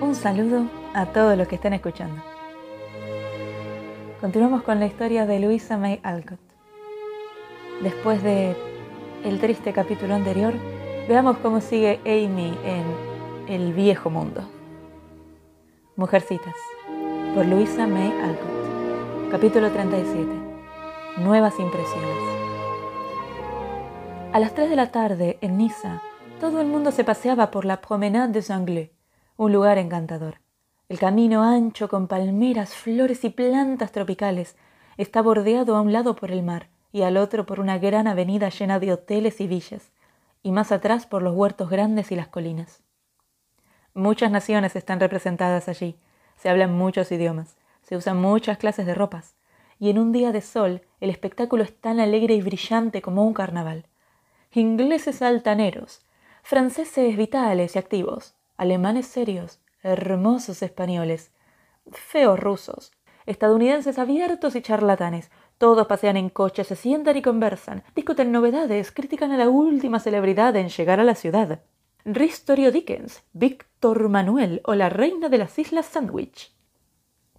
Un 0.00 0.14
saludo 0.14 0.66
a 0.94 1.06
todos 1.06 1.36
los 1.36 1.48
que 1.48 1.56
están 1.56 1.72
escuchando. 1.72 2.22
Continuamos 4.20 4.62
con 4.62 4.78
la 4.78 4.86
historia 4.86 5.26
de 5.26 5.40
Louisa 5.40 5.76
May 5.76 5.98
Alcott. 6.04 6.38
Después 7.82 8.22
de 8.22 8.54
el 9.24 9.40
triste 9.40 9.72
capítulo 9.72 10.14
anterior, 10.14 10.54
veamos 11.08 11.38
cómo 11.38 11.60
sigue 11.60 11.98
Amy 12.04 12.56
en 12.64 12.84
el 13.48 13.72
viejo 13.72 14.08
mundo. 14.08 14.48
Mujercitas, 15.96 16.54
por 17.34 17.44
Louisa 17.44 17.88
May 17.88 18.12
Alcott. 18.22 19.30
Capítulo 19.32 19.68
37. 19.72 20.28
Nuevas 21.16 21.58
impresiones. 21.58 22.16
A 24.32 24.38
las 24.38 24.54
3 24.54 24.70
de 24.70 24.76
la 24.76 24.92
tarde, 24.92 25.38
en 25.40 25.58
Niza, 25.58 26.00
todo 26.40 26.60
el 26.60 26.68
mundo 26.68 26.92
se 26.92 27.02
paseaba 27.02 27.50
por 27.50 27.64
la 27.64 27.80
Promenade 27.80 28.32
des 28.32 28.50
Anglais, 28.52 28.90
un 29.38 29.52
lugar 29.52 29.78
encantador. 29.78 30.40
El 30.88 30.98
camino 30.98 31.44
ancho 31.44 31.88
con 31.88 32.08
palmeras, 32.08 32.74
flores 32.74 33.22
y 33.22 33.30
plantas 33.30 33.92
tropicales 33.92 34.56
está 34.96 35.22
bordeado 35.22 35.76
a 35.76 35.80
un 35.80 35.92
lado 35.92 36.16
por 36.16 36.32
el 36.32 36.42
mar 36.42 36.68
y 36.90 37.02
al 37.02 37.16
otro 37.16 37.46
por 37.46 37.60
una 37.60 37.78
gran 37.78 38.08
avenida 38.08 38.48
llena 38.48 38.80
de 38.80 38.92
hoteles 38.92 39.40
y 39.40 39.46
villas, 39.46 39.92
y 40.42 40.50
más 40.50 40.72
atrás 40.72 41.06
por 41.06 41.22
los 41.22 41.36
huertos 41.36 41.70
grandes 41.70 42.10
y 42.10 42.16
las 42.16 42.26
colinas. 42.26 42.82
Muchas 43.94 44.32
naciones 44.32 44.74
están 44.74 44.98
representadas 44.98 45.68
allí, 45.68 45.96
se 46.36 46.48
hablan 46.48 46.76
muchos 46.76 47.12
idiomas, 47.12 47.58
se 47.82 47.96
usan 47.96 48.20
muchas 48.20 48.58
clases 48.58 48.86
de 48.86 48.94
ropas, 48.94 49.36
y 49.78 49.90
en 49.90 50.00
un 50.00 50.10
día 50.10 50.32
de 50.32 50.40
sol 50.40 50.82
el 50.98 51.10
espectáculo 51.10 51.62
es 51.62 51.80
tan 51.80 52.00
alegre 52.00 52.34
y 52.34 52.42
brillante 52.42 53.02
como 53.02 53.24
un 53.24 53.34
carnaval. 53.34 53.86
Ingleses 54.52 55.22
altaneros, 55.22 56.04
franceses 56.42 57.16
vitales 57.16 57.76
y 57.76 57.78
activos, 57.78 58.34
alemanes 58.58 59.06
serios, 59.06 59.60
hermosos 59.82 60.62
españoles, 60.62 61.30
feos 61.90 62.38
rusos, 62.38 62.92
estadounidenses 63.24 63.98
abiertos 63.98 64.56
y 64.56 64.62
charlatanes. 64.62 65.30
Todos 65.56 65.86
pasean 65.86 66.16
en 66.16 66.28
coche, 66.28 66.64
se 66.64 66.76
sientan 66.76 67.16
y 67.16 67.22
conversan, 67.22 67.82
discuten 67.94 68.32
novedades, 68.32 68.92
critican 68.92 69.32
a 69.32 69.38
la 69.38 69.48
última 69.48 70.00
celebridad 70.00 70.54
en 70.56 70.68
llegar 70.68 71.00
a 71.00 71.04
la 71.04 71.14
ciudad. 71.14 71.60
Ristorio 72.04 72.72
Dickens, 72.72 73.22
Víctor 73.32 74.08
Manuel 74.08 74.60
o 74.64 74.74
la 74.74 74.88
reina 74.88 75.28
de 75.28 75.38
las 75.38 75.58
Islas 75.58 75.86
Sandwich. 75.86 76.52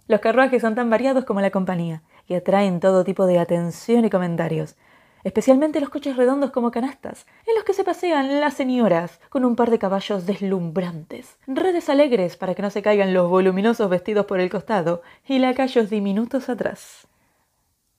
Los 0.06 0.20
carruajes 0.20 0.62
son 0.62 0.74
tan 0.74 0.90
variados 0.90 1.24
como 1.24 1.40
la 1.40 1.50
compañía 1.50 2.02
y 2.26 2.34
atraen 2.34 2.80
todo 2.80 3.04
tipo 3.04 3.26
de 3.26 3.38
atención 3.38 4.04
y 4.04 4.10
comentarios 4.10 4.76
especialmente 5.24 5.80
los 5.80 5.90
coches 5.90 6.16
redondos 6.16 6.50
como 6.50 6.70
canastas, 6.70 7.26
en 7.46 7.54
los 7.54 7.64
que 7.64 7.74
se 7.74 7.84
pasean 7.84 8.40
las 8.40 8.54
señoras 8.54 9.20
con 9.28 9.44
un 9.44 9.56
par 9.56 9.70
de 9.70 9.78
caballos 9.78 10.26
deslumbrantes, 10.26 11.38
redes 11.46 11.88
alegres 11.88 12.36
para 12.36 12.54
que 12.54 12.62
no 12.62 12.70
se 12.70 12.82
caigan 12.82 13.14
los 13.14 13.28
voluminosos 13.28 13.88
vestidos 13.90 14.26
por 14.26 14.40
el 14.40 14.50
costado 14.50 15.02
y 15.26 15.38
lacayos 15.38 15.90
diminutos 15.90 16.48
atrás. 16.48 17.06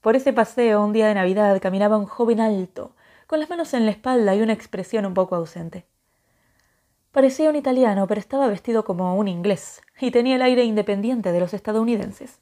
Por 0.00 0.16
ese 0.16 0.32
paseo 0.32 0.84
un 0.84 0.92
día 0.92 1.06
de 1.06 1.14
Navidad 1.14 1.60
caminaba 1.60 1.96
un 1.96 2.06
joven 2.06 2.40
alto, 2.40 2.94
con 3.26 3.40
las 3.40 3.48
manos 3.48 3.72
en 3.72 3.86
la 3.86 3.92
espalda 3.92 4.34
y 4.34 4.42
una 4.42 4.52
expresión 4.52 5.06
un 5.06 5.14
poco 5.14 5.36
ausente. 5.36 5.86
Parecía 7.12 7.50
un 7.50 7.56
italiano, 7.56 8.06
pero 8.06 8.20
estaba 8.20 8.48
vestido 8.48 8.84
como 8.84 9.16
un 9.16 9.28
inglés, 9.28 9.80
y 10.00 10.10
tenía 10.10 10.36
el 10.36 10.42
aire 10.42 10.64
independiente 10.64 11.30
de 11.30 11.40
los 11.40 11.54
estadounidenses 11.54 12.41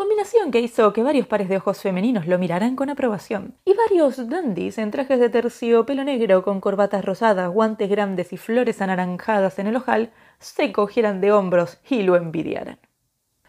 combinación 0.00 0.50
que 0.50 0.62
hizo 0.62 0.94
que 0.94 1.02
varios 1.02 1.26
pares 1.26 1.50
de 1.50 1.58
ojos 1.58 1.82
femeninos 1.82 2.26
lo 2.26 2.38
miraran 2.38 2.74
con 2.74 2.88
aprobación, 2.88 3.58
y 3.66 3.74
varios 3.74 4.30
dandies 4.30 4.78
en 4.78 4.90
trajes 4.90 5.20
de 5.20 5.28
terciopelo 5.28 6.04
negro 6.04 6.42
con 6.42 6.62
corbatas 6.62 7.04
rosadas, 7.04 7.52
guantes 7.52 7.90
grandes 7.90 8.32
y 8.32 8.38
flores 8.38 8.80
anaranjadas 8.80 9.58
en 9.58 9.66
el 9.66 9.76
ojal 9.76 10.10
se 10.38 10.72
cogieran 10.72 11.20
de 11.20 11.32
hombros 11.32 11.80
y 11.86 12.02
lo 12.02 12.16
envidiaran. 12.16 12.78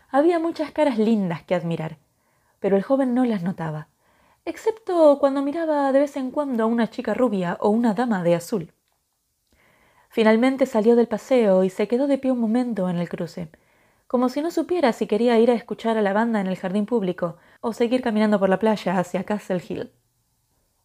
Había 0.10 0.40
muchas 0.40 0.72
caras 0.72 0.98
lindas 0.98 1.42
que 1.44 1.56
admirar, 1.56 2.00
pero 2.60 2.76
el 2.76 2.84
joven 2.84 3.14
no 3.14 3.24
las 3.24 3.44
notaba, 3.44 3.88
excepto 4.44 5.20
cuando 5.22 5.44
miraba 5.44 5.90
de 5.94 6.02
vez 6.02 6.18
en 6.18 6.32
cuando 6.32 6.64
a 6.64 6.68
una 6.68 6.90
chica 6.90 7.14
rubia 7.14 7.56
o 7.62 7.70
una 7.70 7.94
dama 7.94 8.24
de 8.24 8.36
azul. 8.36 8.74
Finalmente 10.10 10.66
salió 10.66 10.98
del 10.98 11.08
paseo 11.08 11.64
y 11.64 11.70
se 11.70 11.88
quedó 11.88 12.08
de 12.08 12.18
pie 12.18 12.34
un 12.34 12.42
momento 12.42 12.90
en 12.90 12.98
el 12.98 13.08
cruce, 13.08 13.48
como 14.12 14.28
si 14.28 14.42
no 14.42 14.52
supiera 14.52 14.92
si 14.92 15.08
quería 15.08 15.40
ir 15.40 15.50
a 15.50 15.54
escuchar 15.54 15.98
a 15.98 16.02
la 16.02 16.12
banda 16.12 16.42
en 16.42 16.48
el 16.48 16.58
jardín 16.58 16.86
público 16.86 17.38
o 17.62 17.72
seguir 17.72 18.02
caminando 18.02 18.42
por 18.42 18.50
la 18.50 18.60
playa 18.60 19.00
hacia 19.00 19.24
Castle 19.24 19.64
Hill. 19.66 19.94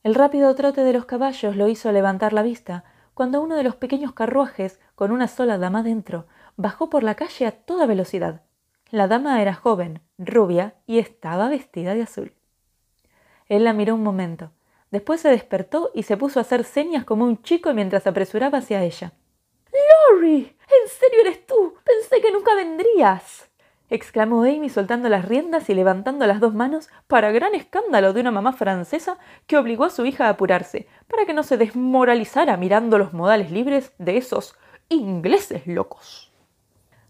El 0.04 0.14
rápido 0.14 0.54
trote 0.54 0.84
de 0.84 0.92
los 0.92 1.06
caballos 1.06 1.56
lo 1.56 1.66
hizo 1.66 1.90
levantar 1.90 2.32
la 2.32 2.44
vista 2.44 2.84
cuando 3.14 3.40
uno 3.40 3.56
de 3.56 3.64
los 3.64 3.74
pequeños 3.74 4.12
carruajes, 4.12 4.78
con 4.94 5.10
una 5.10 5.26
sola 5.26 5.58
dama 5.58 5.82
dentro, 5.82 6.28
bajó 6.56 6.88
por 6.88 7.02
la 7.02 7.16
calle 7.16 7.46
a 7.46 7.50
toda 7.50 7.86
velocidad. 7.86 8.42
La 8.92 9.08
dama 9.08 9.42
era 9.42 9.54
joven, 9.54 10.02
rubia 10.18 10.74
y 10.86 11.00
estaba 11.00 11.48
vestida 11.48 11.96
de 11.96 12.02
azul. 12.02 12.32
Él 13.48 13.64
la 13.64 13.72
miró 13.72 13.96
un 13.96 14.04
momento. 14.04 14.52
Después 14.92 15.20
se 15.20 15.30
despertó 15.30 15.90
y 15.96 16.04
se 16.04 16.16
puso 16.16 16.38
a 16.38 16.42
hacer 16.42 16.62
señas 16.62 17.04
como 17.04 17.24
un 17.24 17.42
chico 17.42 17.74
mientras 17.74 18.06
apresuraba 18.06 18.58
hacia 18.58 18.84
ella. 18.84 19.14
¡Lori! 20.10 20.56
¿En 20.82 20.88
serio 20.88 21.20
eres 21.20 21.46
tú? 21.46 21.74
Pensé 21.84 22.20
que 22.20 22.32
nunca 22.32 22.54
vendrías. 22.54 23.48
exclamó 23.88 24.42
Amy 24.42 24.68
soltando 24.68 25.08
las 25.08 25.24
riendas 25.24 25.68
y 25.70 25.74
levantando 25.74 26.26
las 26.26 26.40
dos 26.40 26.54
manos 26.54 26.88
para 27.06 27.30
gran 27.30 27.54
escándalo 27.54 28.12
de 28.12 28.20
una 28.20 28.32
mamá 28.32 28.52
francesa 28.52 29.18
que 29.46 29.56
obligó 29.56 29.84
a 29.84 29.90
su 29.90 30.04
hija 30.06 30.26
a 30.26 30.30
apurarse, 30.30 30.88
para 31.06 31.24
que 31.24 31.34
no 31.34 31.42
se 31.42 31.56
desmoralizara 31.56 32.56
mirando 32.56 32.98
los 32.98 33.12
modales 33.12 33.50
libres 33.50 33.92
de 33.98 34.16
esos 34.16 34.56
ingleses 34.88 35.66
locos. 35.66 36.32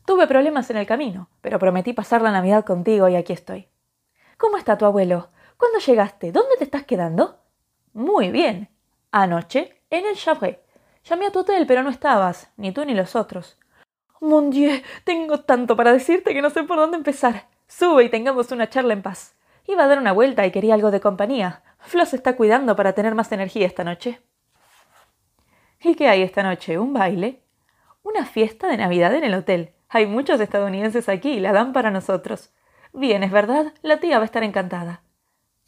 Tuve 0.05 0.27
problemas 0.27 0.71
en 0.71 0.77
el 0.77 0.87
camino, 0.87 1.29
pero 1.41 1.59
prometí 1.59 1.93
pasar 1.93 2.23
la 2.23 2.31
Navidad 2.31 2.65
contigo 2.65 3.09
y 3.09 3.17
aquí 3.17 3.33
estoy. 3.33 3.69
¿Cómo 4.37 4.57
está 4.57 4.77
tu 4.77 4.85
abuelo? 4.85 5.31
¿Cuándo 5.57 5.79
llegaste? 5.79 6.31
¿Dónde 6.31 6.57
te 6.59 6.65
estás 6.65 6.85
quedando? 6.85 7.41
Muy 7.95 8.31
bien. 8.31 8.69
Anoche 9.11 9.83
en 9.89 10.05
el 10.07 10.17
Chabret. 10.17 10.66
Llamé 11.09 11.27
a 11.27 11.31
tu 11.31 11.41
hotel, 11.41 11.67
pero 11.67 11.83
no 11.83 11.91
estabas, 11.91 12.51
ni 12.57 12.73
tú 12.73 12.85
ni 12.85 12.93
los 12.93 13.15
otros. 13.15 13.59
Mon 14.21 14.51
Dieu, 14.51 14.83
tengo 15.05 15.41
tanto 15.41 15.77
para 15.77 15.93
decirte 15.93 16.35
que 16.35 16.43
no 16.43 16.51
sé 16.51 16.65
por 16.65 16.79
dónde 16.79 16.97
empezar. 16.97 17.49
Sube 17.69 18.05
y 18.05 18.09
tengamos 18.09 18.51
una 18.51 18.69
charla 18.69 18.93
en 18.93 19.03
paz. 19.03 19.37
Iba 19.67 19.85
a 19.85 19.87
dar 19.87 19.99
una 19.99 20.13
vuelta 20.13 20.45
y 20.47 20.51
quería 20.51 20.75
algo 20.75 20.91
de 20.91 21.01
compañía. 21.01 21.63
Flo 21.79 22.05
se 22.07 22.17
está 22.17 22.35
cuidando 22.35 22.75
para 22.75 22.93
tener 22.93 23.15
más 23.15 23.31
energía 23.31 23.67
esta 23.67 23.85
noche. 23.85 24.21
¿Y 25.81 25.95
qué 25.95 26.09
hay 26.09 26.23
esta 26.23 26.43
noche? 26.43 26.79
¿Un 26.79 26.93
baile? 26.93 27.43
Una 28.03 28.25
fiesta 28.25 28.67
de 28.67 28.77
Navidad 28.77 29.15
en 29.15 29.25
el 29.25 29.35
hotel. 29.35 29.75
Hay 29.89 30.07
muchos 30.07 30.41
estadounidenses 30.41 31.09
aquí 31.09 31.35
y 31.35 31.41
la 31.41 31.53
dan 31.53 31.73
para 31.73 31.93
nosotros. 31.93 32.53
Bien, 32.93 33.23
es 33.23 33.31
verdad, 33.31 33.73
la 33.83 33.99
tía 33.99 34.19
va 34.19 34.23
a 34.23 34.27
estar 34.27 34.43
encantada. 34.43 35.03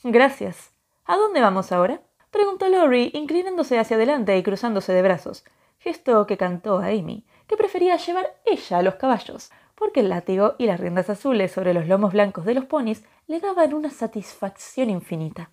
Gracias. 0.02 0.72
¿A 1.04 1.16
dónde 1.16 1.40
vamos 1.40 1.70
ahora? 1.70 2.00
Preguntó 2.30 2.68
Lori, 2.68 3.10
inclinándose 3.14 3.78
hacia 3.78 3.96
adelante 3.96 4.36
y 4.36 4.42
cruzándose 4.42 4.92
de 4.92 5.02
brazos, 5.02 5.44
gesto 5.78 6.26
que 6.26 6.36
cantó 6.36 6.78
a 6.78 6.86
Amy, 6.86 7.24
que 7.46 7.56
prefería 7.56 7.96
llevar 7.96 8.36
ella 8.44 8.78
a 8.78 8.82
los 8.82 8.96
caballos, 8.96 9.50
porque 9.74 10.00
el 10.00 10.08
látigo 10.08 10.54
y 10.58 10.66
las 10.66 10.80
riendas 10.80 11.08
azules 11.08 11.52
sobre 11.52 11.72
los 11.72 11.86
lomos 11.86 12.12
blancos 12.12 12.44
de 12.44 12.54
los 12.54 12.64
ponis 12.64 13.04
le 13.26 13.40
daban 13.40 13.74
una 13.74 13.90
satisfacción 13.90 14.90
infinita. 14.90 15.50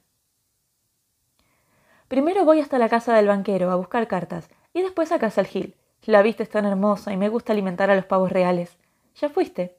Primero 2.07 2.45
voy 2.45 2.59
hasta 2.59 2.77
la 2.77 2.89
casa 2.89 3.15
del 3.15 3.27
banquero 3.27 3.71
a 3.71 3.75
buscar 3.75 4.07
cartas 4.07 4.49
y 4.73 4.81
después 4.81 5.11
a 5.11 5.19
Castle 5.19 5.49
Hill. 5.51 5.75
La 6.03 6.21
vista 6.21 6.43
es 6.43 6.49
tan 6.49 6.65
hermosa 6.65 7.13
y 7.13 7.17
me 7.17 7.29
gusta 7.29 7.53
alimentar 7.53 7.89
a 7.89 7.95
los 7.95 8.05
pavos 8.05 8.31
reales. 8.31 8.77
¿Ya 9.15 9.29
fuiste? 9.29 9.77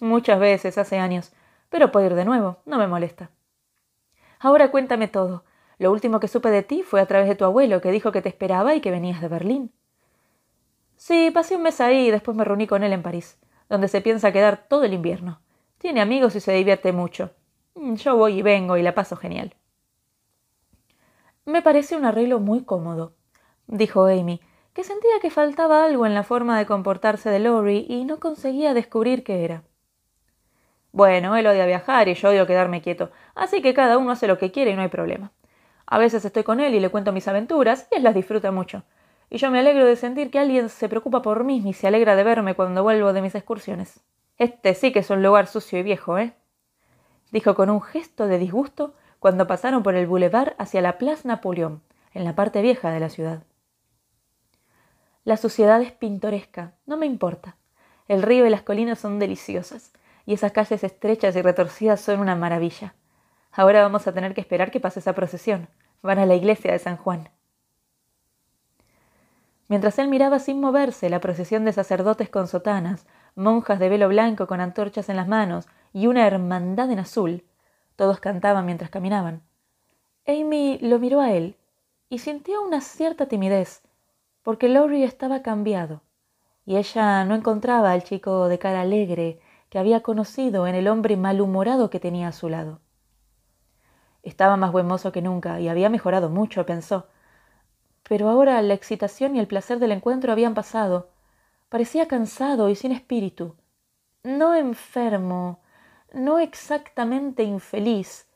Muchas 0.00 0.38
veces, 0.38 0.78
hace 0.78 0.98
años, 0.98 1.32
pero 1.68 1.90
puedo 1.90 2.06
ir 2.06 2.14
de 2.14 2.24
nuevo, 2.24 2.58
no 2.64 2.78
me 2.78 2.86
molesta. 2.86 3.30
Ahora 4.38 4.70
cuéntame 4.70 5.08
todo. 5.08 5.44
Lo 5.82 5.90
último 5.90 6.20
que 6.20 6.28
supe 6.28 6.48
de 6.48 6.62
ti 6.62 6.84
fue 6.84 7.00
a 7.00 7.06
través 7.06 7.28
de 7.28 7.34
tu 7.34 7.44
abuelo, 7.44 7.80
que 7.80 7.90
dijo 7.90 8.12
que 8.12 8.22
te 8.22 8.28
esperaba 8.28 8.76
y 8.76 8.80
que 8.80 8.92
venías 8.92 9.20
de 9.20 9.26
Berlín. 9.26 9.72
Sí, 10.94 11.32
pasé 11.34 11.56
un 11.56 11.64
mes 11.64 11.80
ahí 11.80 12.06
y 12.06 12.10
después 12.12 12.36
me 12.36 12.44
reuní 12.44 12.68
con 12.68 12.84
él 12.84 12.92
en 12.92 13.02
París, 13.02 13.36
donde 13.68 13.88
se 13.88 14.00
piensa 14.00 14.30
quedar 14.30 14.68
todo 14.68 14.84
el 14.84 14.94
invierno. 14.94 15.40
Tiene 15.78 16.00
amigos 16.00 16.36
y 16.36 16.40
se 16.40 16.52
divierte 16.52 16.92
mucho. 16.92 17.32
Mm, 17.74 17.94
yo 17.94 18.16
voy 18.16 18.38
y 18.38 18.42
vengo 18.42 18.76
y 18.76 18.82
la 18.82 18.94
paso 18.94 19.16
genial. 19.16 19.56
Me 21.46 21.62
parece 21.62 21.96
un 21.96 22.04
arreglo 22.04 22.38
muy 22.38 22.62
cómodo, 22.62 23.14
dijo 23.66 24.06
Amy, 24.06 24.40
que 24.74 24.84
sentía 24.84 25.18
que 25.20 25.30
faltaba 25.30 25.84
algo 25.84 26.06
en 26.06 26.14
la 26.14 26.22
forma 26.22 26.56
de 26.58 26.66
comportarse 26.66 27.28
de 27.28 27.40
Lori 27.40 27.86
y 27.88 28.04
no 28.04 28.20
conseguía 28.20 28.72
descubrir 28.72 29.24
qué 29.24 29.44
era. 29.44 29.64
Bueno, 30.92 31.34
él 31.34 31.48
odia 31.48 31.66
viajar 31.66 32.06
y 32.06 32.14
yo 32.14 32.28
odio 32.28 32.46
quedarme 32.46 32.82
quieto, 32.82 33.10
así 33.34 33.62
que 33.62 33.74
cada 33.74 33.98
uno 33.98 34.12
hace 34.12 34.28
lo 34.28 34.38
que 34.38 34.52
quiere 34.52 34.70
y 34.70 34.76
no 34.76 34.82
hay 34.82 34.88
problema. 34.88 35.32
A 35.86 35.98
veces 35.98 36.24
estoy 36.24 36.42
con 36.42 36.60
él 36.60 36.74
y 36.74 36.80
le 36.80 36.90
cuento 36.90 37.12
mis 37.12 37.28
aventuras 37.28 37.88
y 37.90 37.96
él 37.96 38.02
las 38.02 38.14
disfruta 38.14 38.50
mucho. 38.50 38.84
Y 39.30 39.38
yo 39.38 39.50
me 39.50 39.58
alegro 39.58 39.84
de 39.84 39.96
sentir 39.96 40.30
que 40.30 40.38
alguien 40.38 40.68
se 40.68 40.88
preocupa 40.88 41.22
por 41.22 41.44
mí 41.44 41.62
y 41.64 41.72
se 41.72 41.86
alegra 41.86 42.16
de 42.16 42.24
verme 42.24 42.54
cuando 42.54 42.82
vuelvo 42.82 43.12
de 43.12 43.22
mis 43.22 43.34
excursiones. 43.34 44.00
Este 44.38 44.74
sí 44.74 44.92
que 44.92 45.00
es 45.00 45.10
un 45.10 45.22
lugar 45.22 45.46
sucio 45.46 45.78
y 45.78 45.82
viejo, 45.82 46.18
¿eh? 46.18 46.34
dijo 47.32 47.54
con 47.54 47.70
un 47.70 47.80
gesto 47.80 48.26
de 48.26 48.38
disgusto 48.38 48.94
cuando 49.18 49.46
pasaron 49.46 49.82
por 49.82 49.94
el 49.94 50.06
boulevard 50.06 50.54
hacia 50.58 50.82
la 50.82 50.98
Place 50.98 51.26
Napoleón, 51.26 51.82
en 52.12 52.24
la 52.24 52.34
parte 52.34 52.60
vieja 52.60 52.90
de 52.90 53.00
la 53.00 53.08
ciudad. 53.08 53.42
La 55.24 55.36
suciedad 55.36 55.80
es 55.80 55.92
pintoresca, 55.92 56.74
no 56.86 56.96
me 56.96 57.06
importa. 57.06 57.56
El 58.08 58.22
río 58.22 58.46
y 58.46 58.50
las 58.50 58.62
colinas 58.62 58.98
son 58.98 59.18
deliciosas, 59.18 59.92
y 60.26 60.34
esas 60.34 60.52
calles 60.52 60.84
estrechas 60.84 61.36
y 61.36 61.42
retorcidas 61.42 62.00
son 62.00 62.20
una 62.20 62.36
maravilla. 62.36 62.94
Ahora 63.52 63.82
vamos 63.82 64.06
a 64.06 64.12
tener 64.12 64.34
que 64.34 64.40
esperar 64.40 64.70
que 64.70 64.80
pase 64.80 65.00
esa 65.00 65.12
procesión. 65.12 65.68
Van 66.02 66.18
a 66.18 66.26
la 66.26 66.34
iglesia 66.34 66.72
de 66.72 66.78
San 66.78 66.96
Juan. 66.96 67.28
Mientras 69.68 69.98
él 69.98 70.08
miraba 70.08 70.38
sin 70.38 70.60
moverse 70.60 71.08
la 71.08 71.20
procesión 71.20 71.64
de 71.64 71.72
sacerdotes 71.72 72.28
con 72.28 72.46
sotanas, 72.46 73.06
monjas 73.34 73.78
de 73.78 73.88
velo 73.88 74.08
blanco 74.08 74.46
con 74.46 74.60
antorchas 74.60 75.08
en 75.08 75.16
las 75.16 75.28
manos 75.28 75.66
y 75.92 76.08
una 76.08 76.26
hermandad 76.26 76.90
en 76.90 76.98
azul, 76.98 77.44
todos 77.96 78.20
cantaban 78.20 78.66
mientras 78.66 78.90
caminaban. 78.90 79.42
Amy 80.26 80.78
lo 80.82 80.98
miró 80.98 81.20
a 81.20 81.32
él 81.32 81.56
y 82.10 82.18
sintió 82.18 82.62
una 82.62 82.82
cierta 82.82 83.26
timidez, 83.26 83.80
porque 84.42 84.68
Lowry 84.68 85.04
estaba 85.04 85.40
cambiado, 85.40 86.02
y 86.66 86.76
ella 86.76 87.24
no 87.24 87.34
encontraba 87.34 87.92
al 87.92 88.02
chico 88.02 88.48
de 88.48 88.58
cara 88.58 88.82
alegre 88.82 89.40
que 89.70 89.78
había 89.78 90.02
conocido 90.02 90.66
en 90.66 90.74
el 90.74 90.86
hombre 90.86 91.16
malhumorado 91.16 91.88
que 91.88 91.98
tenía 91.98 92.28
a 92.28 92.32
su 92.32 92.50
lado. 92.50 92.81
Estaba 94.22 94.56
más 94.56 94.72
buen 94.72 94.86
mozo 94.86 95.12
que 95.12 95.22
nunca 95.22 95.60
y 95.60 95.68
había 95.68 95.88
mejorado 95.88 96.30
mucho, 96.30 96.64
pensó. 96.64 97.06
Pero 98.04 98.28
ahora 98.28 98.60
la 98.62 98.74
excitación 98.74 99.36
y 99.36 99.40
el 99.40 99.46
placer 99.46 99.78
del 99.78 99.92
encuentro 99.92 100.32
habían 100.32 100.54
pasado. 100.54 101.10
Parecía 101.68 102.06
cansado 102.06 102.68
y 102.68 102.76
sin 102.76 102.92
espíritu. 102.92 103.56
No 104.22 104.54
enfermo, 104.54 105.60
no 106.12 106.38
exactamente 106.38 107.42
infeliz, 107.42 108.26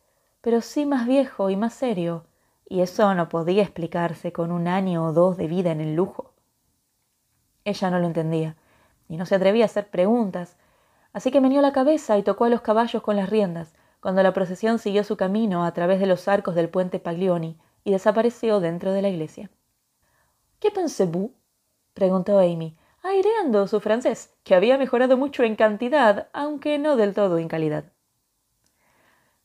pero 0.41 0.61
sí 0.61 0.87
más 0.87 1.07
viejo 1.07 1.51
y 1.51 1.57
más 1.57 1.75
serio, 1.75 2.25
y 2.69 2.81
eso 2.81 3.15
no 3.15 3.29
podía 3.29 3.63
explicarse 3.63 4.33
con 4.33 4.51
un 4.51 4.67
año 4.67 5.05
o 5.05 5.13
dos 5.13 5.37
de 5.37 5.47
vida 5.47 5.71
en 5.71 5.81
el 5.81 5.95
lujo. 5.95 6.33
Ella 7.65 7.91
no 7.91 7.99
lo 7.99 8.07
entendía, 8.07 8.57
y 9.09 9.17
no 9.17 9.27
se 9.27 9.37
atrevía 9.37 9.65
a 9.65 9.67
hacer 9.67 9.91
preguntas, 9.91 10.57
así 11.13 11.31
que 11.31 11.41
meneó 11.41 11.61
la 11.63 11.73
cabeza 11.73 12.19
y 12.19 12.23
tocó 12.23 12.45
a 12.45 12.49
los 12.49 12.63
caballos 12.63 13.03
con 13.03 13.17
las 13.17 13.31
riendas, 13.31 13.75
cuando 14.01 14.23
la 14.23 14.33
procesión 14.33 14.79
siguió 14.79 15.05
su 15.05 15.17
camino 15.17 15.65
a 15.65 15.73
través 15.73 16.01
de 16.01 16.07
los 16.07 16.29
arcos 16.29 16.55
del 16.55 16.69
puente 16.69 16.99
Paglioni 16.99 17.59
y 17.85 17.93
desapareció 17.93 18.61
dentro 18.61 18.93
de 18.93 19.03
la 19.03 19.09
iglesia. 19.09 19.51
¿Qué 20.61 20.71
pensez-vous? 20.71 21.31
preguntó 21.95 22.39
Amy, 22.39 22.77
aireando 23.03 23.67
su 23.67 23.81
francés, 23.81 24.35
que 24.45 24.55
había 24.55 24.79
mejorado 24.79 25.17
mucho 25.17 25.43
en 25.43 25.57
cantidad, 25.57 26.29
aunque 26.33 26.79
no 26.79 26.97
del 26.97 27.15
todo 27.15 27.39
en 27.39 27.49
calidad 27.49 27.85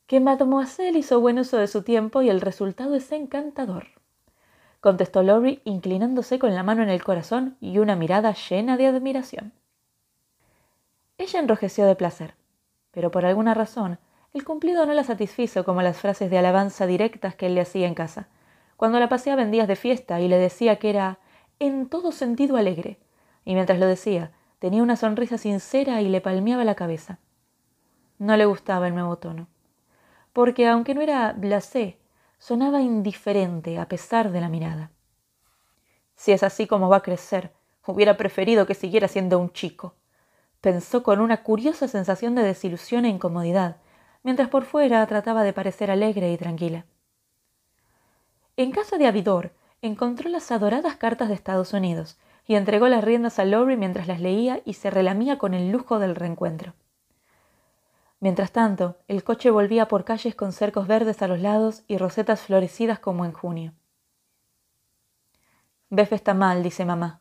que 0.06 0.20
mademoiselle 0.20 0.98
hizo 0.98 1.20
buen 1.20 1.38
uso 1.38 1.56
de 1.56 1.66
su 1.66 1.82
tiempo 1.84 2.20
y 2.20 2.28
el 2.28 2.42
resultado 2.42 2.94
es 2.94 3.10
encantador 3.12 3.86
contestó 4.82 5.22
Lori 5.22 5.62
inclinándose 5.64 6.40
con 6.40 6.56
la 6.56 6.64
mano 6.64 6.82
en 6.82 6.88
el 6.88 7.04
corazón 7.04 7.56
y 7.60 7.78
una 7.78 7.94
mirada 7.94 8.34
llena 8.34 8.76
de 8.76 8.88
admiración. 8.88 9.52
Ella 11.18 11.38
enrojeció 11.38 11.86
de 11.86 11.94
placer, 11.94 12.34
pero 12.90 13.12
por 13.12 13.24
alguna 13.24 13.54
razón 13.54 14.00
el 14.32 14.44
cumplido 14.44 14.86
no 14.86 14.94
la 14.94 15.04
satisfizo 15.04 15.64
como 15.64 15.82
las 15.82 15.98
frases 15.98 16.30
de 16.30 16.38
alabanza 16.38 16.86
directas 16.86 17.34
que 17.34 17.46
él 17.46 17.54
le 17.54 17.60
hacía 17.60 17.86
en 17.86 17.94
casa, 17.94 18.28
cuando 18.76 18.98
la 18.98 19.08
paseaba 19.08 19.42
en 19.42 19.50
días 19.50 19.68
de 19.68 19.76
fiesta 19.76 20.20
y 20.20 20.28
le 20.28 20.38
decía 20.38 20.78
que 20.78 20.90
era 20.90 21.18
en 21.58 21.88
todo 21.88 22.12
sentido 22.12 22.56
alegre, 22.56 22.98
y 23.44 23.54
mientras 23.54 23.78
lo 23.78 23.86
decía 23.86 24.32
tenía 24.62 24.84
una 24.84 24.94
sonrisa 24.94 25.38
sincera 25.38 26.02
y 26.02 26.08
le 26.08 26.20
palmeaba 26.20 26.62
la 26.62 26.76
cabeza. 26.76 27.18
No 28.18 28.36
le 28.36 28.44
gustaba 28.44 28.86
el 28.86 28.94
nuevo 28.94 29.18
tono. 29.18 29.48
Porque 30.32 30.68
aunque 30.68 30.94
no 30.94 31.00
era 31.00 31.32
blasé, 31.32 31.98
sonaba 32.38 32.80
indiferente 32.80 33.80
a 33.80 33.88
pesar 33.88 34.30
de 34.30 34.40
la 34.40 34.48
mirada. 34.48 34.92
Si 36.14 36.30
es 36.30 36.44
así 36.44 36.68
como 36.68 36.88
va 36.88 36.98
a 36.98 37.02
crecer, 37.02 37.52
hubiera 37.84 38.16
preferido 38.16 38.64
que 38.64 38.74
siguiera 38.74 39.08
siendo 39.08 39.40
un 39.40 39.52
chico, 39.52 39.96
pensó 40.60 41.02
con 41.02 41.20
una 41.20 41.42
curiosa 41.42 41.88
sensación 41.88 42.36
de 42.36 42.44
desilusión 42.44 43.04
e 43.04 43.08
incomodidad, 43.08 43.78
mientras 44.22 44.48
por 44.48 44.64
fuera 44.64 45.06
trataba 45.06 45.42
de 45.42 45.52
parecer 45.52 45.90
alegre 45.90 46.32
y 46.32 46.36
tranquila. 46.36 46.86
En 48.56 48.70
casa 48.70 48.98
de 48.98 49.06
Avidor, 49.06 49.52
encontró 49.80 50.28
las 50.28 50.50
adoradas 50.52 50.96
cartas 50.96 51.28
de 51.28 51.34
Estados 51.34 51.72
Unidos 51.72 52.18
y 52.46 52.54
entregó 52.54 52.88
las 52.88 53.04
riendas 53.04 53.38
a 53.38 53.44
Lowry 53.44 53.76
mientras 53.76 54.06
las 54.06 54.20
leía 54.20 54.60
y 54.64 54.74
se 54.74 54.90
relamía 54.90 55.38
con 55.38 55.54
el 55.54 55.70
lujo 55.70 55.98
del 55.98 56.14
reencuentro. 56.14 56.74
Mientras 58.20 58.52
tanto, 58.52 58.98
el 59.08 59.24
coche 59.24 59.50
volvía 59.50 59.88
por 59.88 60.04
calles 60.04 60.36
con 60.36 60.52
cercos 60.52 60.86
verdes 60.86 61.22
a 61.22 61.28
los 61.28 61.40
lados 61.40 61.82
y 61.88 61.98
rosetas 61.98 62.42
florecidas 62.42 63.00
como 63.00 63.24
en 63.24 63.32
junio. 63.32 63.72
Bef 65.90 66.12
está 66.12 66.32
mal, 66.32 66.62
dice 66.62 66.84
mamá. 66.84 67.20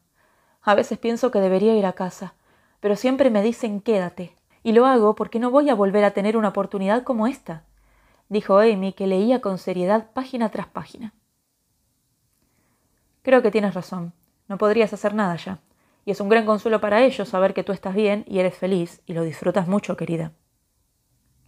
A 0.62 0.76
veces 0.76 1.00
pienso 1.00 1.32
que 1.32 1.40
debería 1.40 1.76
ir 1.76 1.88
a 1.88 1.94
casa, 1.94 2.36
pero 2.80 2.96
siempre 2.96 3.32
me 3.32 3.42
dicen 3.42 3.82
quédate, 3.82 4.36
y 4.64 4.74
lo 4.74 4.86
hago 4.86 5.16
porque 5.16 5.40
no 5.40 5.52
voy 5.52 5.70
a 5.70 5.76
volver 5.76 6.04
a 6.04 6.12
tener 6.12 6.38
una 6.38 6.50
oportunidad 6.50 7.04
como 7.04 7.28
esta, 7.28 7.64
dijo 8.30 8.58
Amy, 8.60 8.94
que 8.94 9.08
leía 9.08 9.42
con 9.42 9.58
seriedad 9.58 10.12
página 10.14 10.50
tras 10.50 10.68
página. 10.68 11.14
Creo 13.24 13.42
que 13.42 13.52
tienes 13.52 13.74
razón. 13.74 14.14
No 14.48 14.58
podrías 14.58 14.94
hacer 14.94 15.14
nada 15.14 15.36
ya. 15.36 15.60
Y 16.06 16.12
es 16.12 16.20
un 16.20 16.30
gran 16.30 16.46
consuelo 16.46 16.82
para 16.82 17.04
ellos 17.04 17.30
saber 17.30 17.54
que 17.54 17.64
tú 17.64 17.72
estás 17.72 17.94
bien 17.94 18.26
y 18.28 18.40
eres 18.40 18.58
feliz 18.58 19.02
y 19.06 19.14
lo 19.14 19.24
disfrutas 19.24 19.68
mucho, 19.68 19.96
querida. 19.96 20.34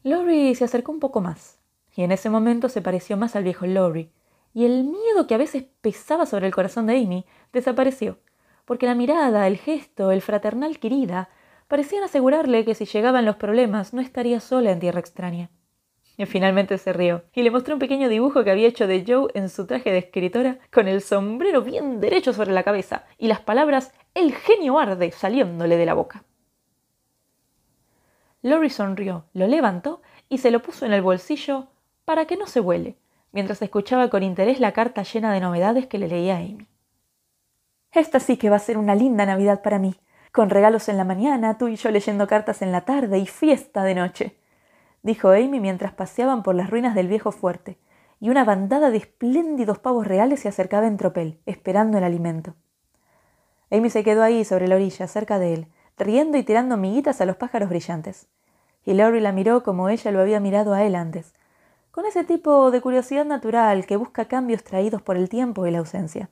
Lowry 0.04 0.54
se 0.56 0.66
acercó 0.66 0.92
un 0.92 1.00
poco 1.00 1.22
más, 1.22 1.60
y 1.96 2.04
en 2.04 2.12
ese 2.12 2.30
momento 2.30 2.70
se 2.70 2.82
pareció 2.82 3.18
más 3.18 3.36
al 3.36 3.44
viejo 3.44 3.66
Lowry, 3.66 4.12
y 4.54 4.66
el 4.66 4.84
miedo 4.84 5.26
que 5.28 5.34
a 5.34 5.38
veces 5.38 5.64
pesaba 5.82 6.26
sobre 6.26 6.46
el 6.46 6.54
corazón 6.54 6.86
de 6.86 6.98
Amy 6.98 7.26
desapareció, 7.54 8.20
porque 8.66 8.86
la 8.86 8.96
mirada, 8.96 9.48
el 9.48 9.58
gesto, 9.58 10.12
el 10.12 10.22
fraternal 10.22 10.78
querida, 10.80 11.30
parecían 11.74 12.04
asegurarle 12.04 12.66
que 12.66 12.76
si 12.76 12.86
llegaban 12.86 13.26
los 13.26 13.38
problemas 13.38 13.96
no 13.96 14.02
estaría 14.02 14.40
sola 14.40 14.70
en 14.70 14.80
tierra 14.80 15.00
extraña. 15.00 15.50
Y 16.18 16.28
finalmente 16.28 16.78
se 16.78 16.94
rió 16.94 17.24
y 17.34 17.42
le 17.42 17.50
mostró 17.50 17.74
un 17.74 17.80
pequeño 17.80 18.10
dibujo 18.10 18.44
que 18.44 18.52
había 18.52 18.68
hecho 18.68 18.86
de 18.86 19.04
Joe 19.08 19.32
en 19.34 19.50
su 19.50 19.66
traje 19.66 19.92
de 19.92 19.98
escritora, 19.98 20.60
con 20.72 20.88
el 20.88 21.02
sombrero 21.02 21.64
bien 21.64 22.00
derecho 22.00 22.32
sobre 22.32 22.52
la 22.52 22.62
cabeza 22.62 23.06
y 23.18 23.26
las 23.26 23.40
palabras 23.40 23.92
El 24.14 24.36
genio 24.36 24.78
arde 24.78 25.12
saliéndole 25.12 25.76
de 25.76 25.86
la 25.88 25.96
boca. 25.96 26.24
Lori 28.44 28.70
sonrió, 28.70 29.26
lo 29.34 29.48
levantó 29.48 30.04
y 30.30 30.38
se 30.38 30.52
lo 30.52 30.62
puso 30.62 30.86
en 30.86 30.94
el 30.94 31.02
bolsillo 31.02 31.70
para 32.06 32.26
que 32.26 32.38
no 32.38 32.46
se 32.46 32.60
vuele, 32.60 32.98
mientras 33.32 33.64
escuchaba 33.64 34.12
con 34.12 34.22
interés 34.22 34.60
la 34.60 34.74
carta 34.74 35.02
llena 35.02 35.34
de 35.34 35.40
novedades 35.40 35.88
que 35.88 35.98
le 35.98 36.08
leía 36.08 36.38
Amy. 36.38 36.68
Esta 37.92 38.20
sí 38.20 38.38
que 38.38 38.52
va 38.52 38.58
a 38.58 38.60
ser 38.60 38.78
una 38.78 38.94
linda 38.94 39.26
Navidad 39.26 39.64
para 39.64 39.80
mí, 39.80 39.96
con 40.34 40.50
regalos 40.50 40.90
en 40.90 40.98
la 40.98 41.04
mañana, 41.04 41.60
tú 41.60 41.68
y 41.68 41.76
yo 41.76 41.92
leyendo 41.92 42.26
cartas 42.26 42.64
en 42.64 42.72
la 42.72 42.82
tarde 42.82 43.20
y 43.20 43.28
fiesta 43.28 43.84
de 43.84 43.94
noche, 43.94 44.36
dijo 45.04 45.30
Amy 45.30 45.60
mientras 45.60 45.94
paseaban 45.94 46.42
por 46.42 46.56
las 46.56 46.72
ruinas 46.72 46.96
del 46.96 47.08
viejo 47.08 47.32
fuerte, 47.32 47.78
y 48.20 48.32
una 48.32 48.44
bandada 48.44 48.90
de 48.90 48.98
espléndidos 48.98 49.78
pavos 49.78 50.08
reales 50.08 50.40
se 50.40 50.48
acercaba 50.50 50.88
en 50.88 50.98
tropel, 50.98 51.40
esperando 51.46 52.00
el 52.00 52.04
alimento. 52.04 52.56
Amy 53.70 53.92
se 53.92 54.04
quedó 54.04 54.24
ahí 54.24 54.44
sobre 54.44 54.68
la 54.68 54.76
orilla, 54.76 55.08
cerca 55.08 55.38
de 55.38 55.54
él, 55.54 55.68
riendo 56.00 56.36
y 56.36 56.44
tirando 56.44 56.78
miguitas 56.78 57.22
a 57.22 57.28
los 57.28 57.36
pájaros 57.36 57.70
brillantes. 57.70 58.28
Y 58.86 58.96
Lori 58.96 59.20
la 59.20 59.34
miró 59.34 59.62
como 59.62 59.88
ella 59.88 60.12
lo 60.12 60.20
había 60.20 60.40
mirado 60.40 60.74
a 60.74 60.84
él 60.84 60.96
antes, 60.96 61.36
con 61.92 62.08
ese 62.08 62.24
tipo 62.24 62.72
de 62.72 62.82
curiosidad 62.82 63.26
natural 63.26 63.86
que 63.86 63.98
busca 63.98 64.26
cambios 64.26 64.64
traídos 64.64 65.04
por 65.04 65.16
el 65.16 65.30
tiempo 65.30 65.68
y 65.68 65.72
la 65.72 65.78
ausencia. 65.78 66.32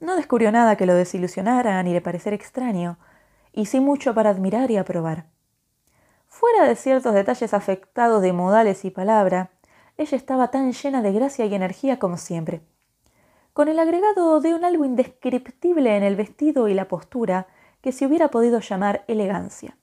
No 0.00 0.14
descubrió 0.16 0.52
nada 0.52 0.76
que 0.76 0.84
lo 0.84 0.94
desilusionara 0.94 1.82
ni 1.82 1.92
le 1.92 2.02
pareciera 2.02 2.36
extraño, 2.36 2.98
y 3.52 3.66
sí 3.66 3.80
mucho 3.80 4.14
para 4.14 4.30
admirar 4.30 4.70
y 4.70 4.76
aprobar. 4.76 5.26
Fuera 6.26 6.68
de 6.68 6.76
ciertos 6.76 7.14
detalles 7.14 7.54
afectados 7.54 8.20
de 8.20 8.34
modales 8.34 8.84
y 8.84 8.90
palabra, 8.90 9.50
ella 9.96 10.16
estaba 10.16 10.50
tan 10.50 10.72
llena 10.72 11.00
de 11.00 11.12
gracia 11.12 11.46
y 11.46 11.54
energía 11.54 11.98
como 11.98 12.18
siempre. 12.18 12.60
Con 13.54 13.68
el 13.68 13.78
agregado 13.78 14.40
de 14.40 14.54
un 14.54 14.66
algo 14.66 14.84
indescriptible 14.84 15.96
en 15.96 16.02
el 16.02 16.14
vestido 16.14 16.68
y 16.68 16.74
la 16.74 16.88
postura, 16.88 17.46
que 17.80 17.92
se 17.92 18.04
hubiera 18.04 18.28
podido 18.28 18.60
llamar 18.60 19.04
elegancia. 19.08 19.78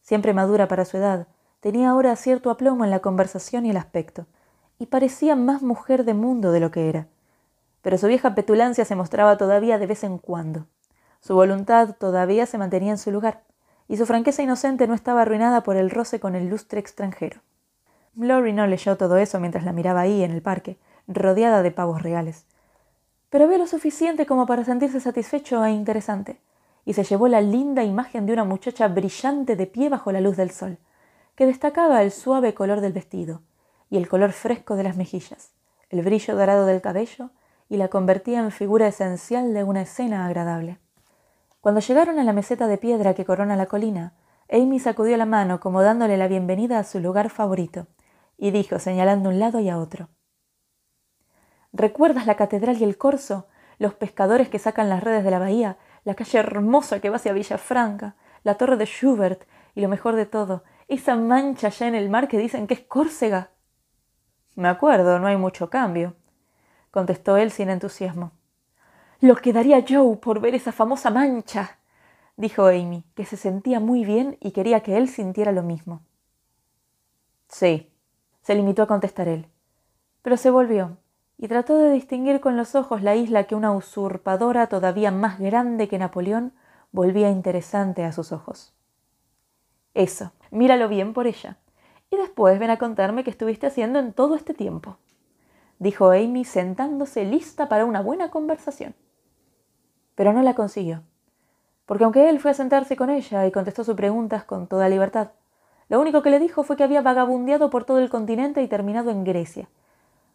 Siempre 0.00 0.32
madura 0.32 0.66
para 0.66 0.86
su 0.86 0.96
edad, 0.96 1.28
tenía 1.60 1.90
ahora 1.90 2.16
cierto 2.16 2.50
aplomo 2.50 2.84
en 2.84 2.90
la 2.90 3.00
conversación 3.00 3.66
y 3.66 3.70
el 3.70 3.76
aspecto, 3.76 4.26
y 4.78 4.86
parecía 4.86 5.36
más 5.36 5.60
mujer 5.60 6.06
de 6.06 6.14
mundo 6.14 6.52
de 6.52 6.60
lo 6.60 6.70
que 6.70 6.88
era. 6.88 7.08
Pero 7.82 7.98
su 7.98 8.06
vieja 8.06 8.34
petulancia 8.34 8.84
se 8.84 8.96
mostraba 8.96 9.36
todavía 9.36 9.78
de 9.78 9.86
vez 9.86 10.04
en 10.04 10.18
cuando. 10.18 10.66
Su 11.20 11.34
voluntad 11.34 11.96
todavía 11.96 12.46
se 12.46 12.58
mantenía 12.58 12.92
en 12.92 12.98
su 12.98 13.10
lugar, 13.10 13.42
y 13.88 13.96
su 13.96 14.06
franqueza 14.06 14.42
inocente 14.42 14.86
no 14.86 14.94
estaba 14.94 15.22
arruinada 15.22 15.62
por 15.62 15.76
el 15.76 15.90
roce 15.90 16.18
con 16.18 16.34
el 16.34 16.48
lustre 16.48 16.80
extranjero. 16.80 17.40
Lori 18.14 18.52
no 18.52 18.66
leyó 18.66 18.96
todo 18.96 19.16
eso 19.16 19.40
mientras 19.40 19.64
la 19.64 19.72
miraba 19.72 20.00
ahí 20.00 20.22
en 20.22 20.30
el 20.30 20.42
parque, 20.42 20.78
rodeada 21.08 21.62
de 21.62 21.70
pavos 21.70 22.02
reales. 22.02 22.46
Pero 23.30 23.48
vio 23.48 23.58
lo 23.58 23.66
suficiente 23.66 24.26
como 24.26 24.46
para 24.46 24.64
sentirse 24.64 25.00
satisfecho 25.00 25.64
e 25.64 25.70
interesante 25.70 26.40
y 26.84 26.94
se 26.94 27.04
llevó 27.04 27.28
la 27.28 27.40
linda 27.40 27.82
imagen 27.82 28.26
de 28.26 28.32
una 28.32 28.44
muchacha 28.44 28.88
brillante 28.88 29.56
de 29.56 29.66
pie 29.66 29.88
bajo 29.88 30.12
la 30.12 30.20
luz 30.20 30.36
del 30.36 30.50
sol, 30.50 30.78
que 31.34 31.46
destacaba 31.46 32.02
el 32.02 32.10
suave 32.10 32.54
color 32.54 32.80
del 32.80 32.92
vestido 32.92 33.42
y 33.88 33.96
el 33.96 34.08
color 34.08 34.32
fresco 34.32 34.76
de 34.76 34.82
las 34.82 34.96
mejillas, 34.96 35.52
el 35.90 36.02
brillo 36.02 36.36
dorado 36.36 36.66
del 36.66 36.80
cabello 36.80 37.30
y 37.72 37.78
la 37.78 37.88
convertía 37.88 38.40
en 38.40 38.50
figura 38.50 38.86
esencial 38.86 39.54
de 39.54 39.64
una 39.64 39.80
escena 39.80 40.26
agradable. 40.26 40.78
Cuando 41.62 41.80
llegaron 41.80 42.18
a 42.18 42.22
la 42.22 42.34
meseta 42.34 42.66
de 42.66 42.76
piedra 42.76 43.14
que 43.14 43.24
corona 43.24 43.56
la 43.56 43.64
colina, 43.64 44.12
Amy 44.50 44.78
sacudió 44.78 45.16
la 45.16 45.24
mano 45.24 45.58
como 45.58 45.80
dándole 45.80 46.18
la 46.18 46.28
bienvenida 46.28 46.78
a 46.78 46.84
su 46.84 47.00
lugar 47.00 47.30
favorito, 47.30 47.86
y 48.36 48.50
dijo, 48.50 48.78
señalando 48.78 49.30
un 49.30 49.38
lado 49.38 49.58
y 49.58 49.70
a 49.70 49.78
otro. 49.78 50.10
¿Recuerdas 51.72 52.26
la 52.26 52.36
catedral 52.36 52.76
y 52.76 52.84
el 52.84 52.98
corso? 52.98 53.48
Los 53.78 53.94
pescadores 53.94 54.50
que 54.50 54.58
sacan 54.58 54.90
las 54.90 55.02
redes 55.02 55.24
de 55.24 55.30
la 55.30 55.38
bahía, 55.38 55.78
la 56.04 56.14
calle 56.14 56.40
hermosa 56.40 57.00
que 57.00 57.08
va 57.08 57.16
hacia 57.16 57.32
Villafranca, 57.32 58.16
la 58.42 58.56
torre 58.56 58.76
de 58.76 58.84
Schubert, 58.84 59.44
y 59.74 59.80
lo 59.80 59.88
mejor 59.88 60.14
de 60.14 60.26
todo, 60.26 60.62
esa 60.88 61.16
mancha 61.16 61.68
allá 61.68 61.88
en 61.88 61.94
el 61.94 62.10
mar 62.10 62.28
que 62.28 62.36
dicen 62.36 62.66
que 62.66 62.74
es 62.74 62.80
Córcega. 62.80 63.52
Me 64.56 64.68
acuerdo, 64.68 65.18
no 65.18 65.26
hay 65.26 65.38
mucho 65.38 65.70
cambio, 65.70 66.16
contestó 66.92 67.36
él 67.36 67.50
sin 67.50 67.70
entusiasmo. 67.70 68.30
Lo 69.20 69.34
que 69.34 69.52
daría 69.52 69.84
Joe 69.88 70.16
por 70.18 70.40
ver 70.40 70.54
esa 70.54 70.70
famosa 70.70 71.10
mancha, 71.10 71.78
dijo 72.36 72.66
Amy, 72.66 73.04
que 73.14 73.24
se 73.24 73.36
sentía 73.36 73.80
muy 73.80 74.04
bien 74.04 74.36
y 74.40 74.52
quería 74.52 74.80
que 74.80 74.96
él 74.96 75.08
sintiera 75.08 75.50
lo 75.50 75.64
mismo. 75.64 76.02
Sí, 77.48 77.90
se 78.42 78.54
limitó 78.54 78.82
a 78.82 78.86
contestar 78.86 79.26
él. 79.28 79.46
Pero 80.22 80.36
se 80.36 80.50
volvió 80.50 80.98
y 81.38 81.48
trató 81.48 81.76
de 81.76 81.90
distinguir 81.90 82.40
con 82.40 82.56
los 82.56 82.74
ojos 82.74 83.02
la 83.02 83.16
isla 83.16 83.44
que 83.44 83.54
una 83.54 83.72
usurpadora 83.72 84.68
todavía 84.68 85.10
más 85.10 85.40
grande 85.40 85.88
que 85.88 85.98
Napoleón 85.98 86.52
volvía 86.92 87.30
interesante 87.30 88.04
a 88.04 88.12
sus 88.12 88.32
ojos. 88.32 88.74
Eso, 89.94 90.32
míralo 90.50 90.88
bien 90.88 91.12
por 91.12 91.26
ella. 91.26 91.58
Y 92.10 92.16
después 92.16 92.58
ven 92.58 92.70
a 92.70 92.78
contarme 92.78 93.24
qué 93.24 93.30
estuviste 93.30 93.66
haciendo 93.66 93.98
en 93.98 94.12
todo 94.12 94.36
este 94.36 94.52
tiempo, 94.52 94.98
dijo 95.82 96.12
Amy 96.12 96.44
sentándose 96.44 97.24
lista 97.24 97.68
para 97.68 97.84
una 97.84 98.00
buena 98.00 98.30
conversación. 98.30 98.94
Pero 100.14 100.32
no 100.32 100.40
la 100.42 100.54
consiguió, 100.54 101.02
porque 101.86 102.04
aunque 102.04 102.30
él 102.30 102.38
fue 102.38 102.52
a 102.52 102.54
sentarse 102.54 102.96
con 102.96 103.10
ella 103.10 103.44
y 103.46 103.50
contestó 103.50 103.82
sus 103.82 103.96
preguntas 103.96 104.44
con 104.44 104.68
toda 104.68 104.88
libertad, 104.88 105.32
lo 105.88 106.00
único 106.00 106.22
que 106.22 106.30
le 106.30 106.38
dijo 106.38 106.62
fue 106.62 106.76
que 106.76 106.84
había 106.84 107.02
vagabundeado 107.02 107.68
por 107.68 107.82
todo 107.82 107.98
el 107.98 108.10
continente 108.10 108.62
y 108.62 108.68
terminado 108.68 109.10
en 109.10 109.24
Grecia. 109.24 109.68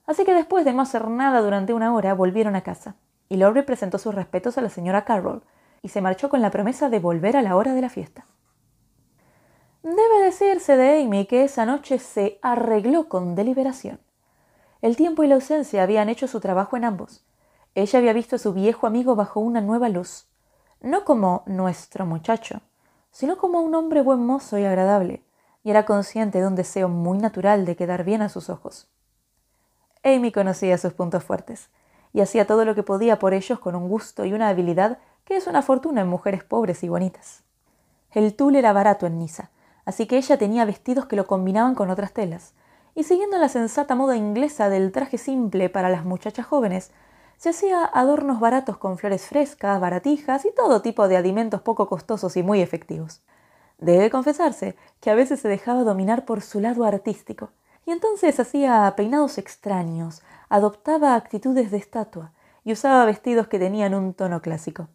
Así 0.06 0.26
que 0.26 0.34
después 0.34 0.66
de 0.66 0.74
no 0.74 0.82
hacer 0.82 1.08
nada 1.08 1.40
durante 1.40 1.74
una 1.74 1.94
hora, 1.94 2.14
volvieron 2.14 2.58
a 2.58 2.64
casa, 2.64 2.98
y 3.30 3.38
Lowry 3.38 3.62
presentó 3.62 4.00
sus 4.00 4.14
respetos 4.14 4.58
a 4.58 4.62
la 4.62 4.70
señora 4.70 5.06
Carroll, 5.06 5.44
y 5.82 5.88
se 5.88 6.02
marchó 6.02 6.28
con 6.28 6.42
la 6.42 6.52
promesa 6.52 6.90
de 6.90 7.00
volver 7.00 7.38
a 7.38 7.42
la 7.42 7.56
hora 7.56 7.74
de 7.74 7.82
la 7.82 7.90
fiesta. 7.90 8.26
Debe 9.82 10.26
decirse 10.26 10.76
de 10.76 11.04
Amy 11.04 11.26
que 11.26 11.46
esa 11.46 11.66
noche 11.66 12.00
se 12.00 12.38
arregló 12.42 13.08
con 13.08 13.34
deliberación. 13.36 14.02
El 14.82 14.96
tiempo 14.96 15.24
y 15.24 15.28
la 15.28 15.36
ausencia 15.36 15.84
habían 15.84 16.10
hecho 16.10 16.28
su 16.28 16.40
trabajo 16.40 16.78
en 16.78 16.86
ambos. 16.86 17.26
Ella 17.76 18.00
había 18.00 18.14
visto 18.14 18.36
a 18.36 18.40
su 18.40 18.54
viejo 18.54 18.88
amigo 18.88 19.16
bajo 19.16 19.40
una 19.40 19.62
nueva 19.62 19.90
luz, 19.90 20.28
no 20.82 21.04
como 21.04 21.44
nuestro 21.46 22.06
muchacho, 22.06 22.62
sino 23.12 23.38
como 23.38 23.62
un 23.62 23.74
hombre 23.76 24.02
buen 24.02 24.26
mozo 24.26 24.58
y 24.58 24.66
agradable, 24.66 25.24
y 25.64 25.72
era 25.72 25.86
consciente 25.86 26.40
de 26.40 26.48
un 26.48 26.56
deseo 26.56 26.90
muy 26.90 27.18
natural 27.18 27.66
de 27.66 27.76
quedar 27.76 28.04
bien 28.04 28.22
a 28.22 28.30
sus 28.30 28.50
ojos. 28.50 28.90
Amy 30.04 30.32
conocía 30.32 30.78
sus 30.78 30.94
puntos 30.94 31.24
fuertes, 31.24 31.70
y 32.14 32.22
hacía 32.22 32.48
todo 32.48 32.66
lo 32.66 32.74
que 32.76 32.84
podía 32.84 33.20
por 33.20 33.34
ellos 33.34 33.60
con 33.60 33.76
un 33.76 33.90
gusto 33.90 34.26
y 34.26 34.34
una 34.34 34.50
habilidad 34.50 35.00
que 35.26 35.36
es 35.36 35.48
una 35.48 35.62
fortuna 35.62 36.02
en 36.02 36.08
mujeres 36.08 36.44
pobres 36.44 36.84
y 36.84 36.90
bonitas. 36.90 37.44
El 38.12 38.36
tul 38.36 38.56
era 38.56 38.74
barato 38.74 39.06
en 39.06 39.20
Niza, 39.20 39.50
así 39.86 40.08
que 40.08 40.18
ella 40.18 40.38
tenía 40.38 40.66
vestidos 40.66 41.06
que 41.06 41.16
lo 41.16 41.28
combinaban 41.28 41.76
con 41.76 41.90
otras 41.90 42.14
telas, 42.14 42.54
y 42.98 43.04
siguiendo 43.04 43.38
la 43.38 43.48
sensata 43.48 43.94
moda 43.94 44.16
inglesa 44.16 44.70
del 44.70 44.92
traje 44.92 45.20
simple 45.20 45.70
para 45.70 45.88
las 45.88 46.04
muchachas 46.04 46.48
jóvenes, 46.48 46.90
se 47.38 47.50
hacía 47.50 47.86
adornos 47.86 48.40
baratos 48.40 48.78
con 48.78 48.98
flores 48.98 49.28
frescas, 49.28 49.80
baratijas 49.80 50.46
y 50.46 50.52
todo 50.52 50.82
tipo 50.82 51.08
de 51.08 51.16
alimentos 51.16 51.62
poco 51.62 51.88
costosos 51.88 52.36
y 52.38 52.42
muy 52.42 52.60
efectivos. 52.60 53.22
Debe 53.78 54.10
confesarse 54.10 54.76
que 55.00 55.12
a 55.12 55.14
veces 55.14 55.42
se 55.42 55.48
dejaba 55.48 55.84
dominar 55.84 56.26
por 56.26 56.42
su 56.42 56.60
lado 56.60 56.86
artístico, 56.86 57.52
y 57.86 57.92
entonces 57.92 58.40
hacía 58.40 58.92
peinados 58.98 59.38
extraños, 59.38 60.24
adoptaba 60.50 61.14
actitudes 61.14 61.70
de 61.70 61.78
estatua 61.78 62.34
y 62.64 62.72
usaba 62.72 63.06
vestidos 63.06 63.48
que 63.48 63.60
tenían 63.60 63.94
un 63.94 64.16
tono 64.16 64.42
clásico. 64.42 64.88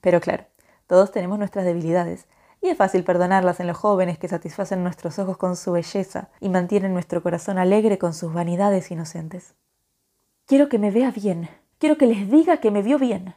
Pero 0.00 0.20
claro, 0.20 0.46
todos 0.88 1.12
tenemos 1.12 1.38
nuestras 1.38 1.64
debilidades, 1.64 2.26
y 2.60 2.68
es 2.68 2.76
fácil 2.76 3.04
perdonarlas 3.04 3.60
en 3.60 3.66
los 3.66 3.76
jóvenes 3.76 4.18
que 4.18 4.28
satisfacen 4.28 4.82
nuestros 4.82 5.18
ojos 5.18 5.36
con 5.36 5.56
su 5.56 5.72
belleza 5.72 6.28
y 6.40 6.48
mantienen 6.48 6.92
nuestro 6.92 7.22
corazón 7.22 7.58
alegre 7.58 7.98
con 7.98 8.14
sus 8.14 8.32
vanidades 8.32 8.90
inocentes. 8.90 9.54
Quiero 10.46 10.68
que 10.68 10.78
me 10.78 10.90
vea 10.90 11.10
bien, 11.10 11.48
quiero 11.78 11.96
que 11.96 12.06
les 12.06 12.30
diga 12.30 12.58
que 12.58 12.70
me 12.70 12.82
vio 12.82 12.98
bien, 12.98 13.34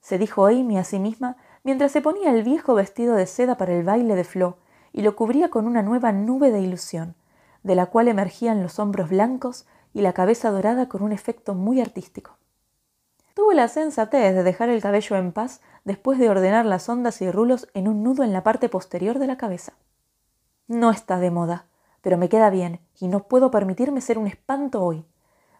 se 0.00 0.18
dijo 0.18 0.46
Amy 0.46 0.78
a 0.78 0.84
sí 0.84 0.98
misma 0.98 1.36
mientras 1.62 1.92
se 1.92 2.00
ponía 2.00 2.30
el 2.30 2.42
viejo 2.42 2.74
vestido 2.74 3.14
de 3.14 3.26
seda 3.26 3.56
para 3.56 3.74
el 3.74 3.84
baile 3.84 4.14
de 4.14 4.24
Flo 4.24 4.58
y 4.92 5.02
lo 5.02 5.14
cubría 5.14 5.50
con 5.50 5.66
una 5.66 5.82
nueva 5.82 6.12
nube 6.12 6.50
de 6.50 6.60
ilusión, 6.60 7.14
de 7.62 7.74
la 7.74 7.86
cual 7.86 8.08
emergían 8.08 8.62
los 8.62 8.78
hombros 8.78 9.10
blancos 9.10 9.66
y 9.92 10.00
la 10.00 10.12
cabeza 10.12 10.50
dorada 10.50 10.88
con 10.88 11.02
un 11.02 11.12
efecto 11.12 11.54
muy 11.54 11.80
artístico. 11.80 12.39
Tuvo 13.34 13.52
la 13.52 13.68
sensatez 13.68 14.34
de 14.34 14.42
dejar 14.42 14.68
el 14.68 14.82
cabello 14.82 15.16
en 15.16 15.32
paz 15.32 15.60
después 15.84 16.18
de 16.18 16.28
ordenar 16.28 16.66
las 16.66 16.88
ondas 16.88 17.22
y 17.22 17.30
rulos 17.30 17.68
en 17.74 17.86
un 17.86 18.02
nudo 18.02 18.24
en 18.24 18.32
la 18.32 18.42
parte 18.42 18.68
posterior 18.68 19.18
de 19.18 19.26
la 19.26 19.36
cabeza. 19.36 19.74
No 20.66 20.90
está 20.90 21.18
de 21.18 21.30
moda, 21.30 21.66
pero 22.00 22.18
me 22.18 22.28
queda 22.28 22.50
bien 22.50 22.80
y 22.98 23.08
no 23.08 23.24
puedo 23.24 23.50
permitirme 23.50 24.00
ser 24.00 24.18
un 24.18 24.26
espanto 24.26 24.82
hoy, 24.82 25.04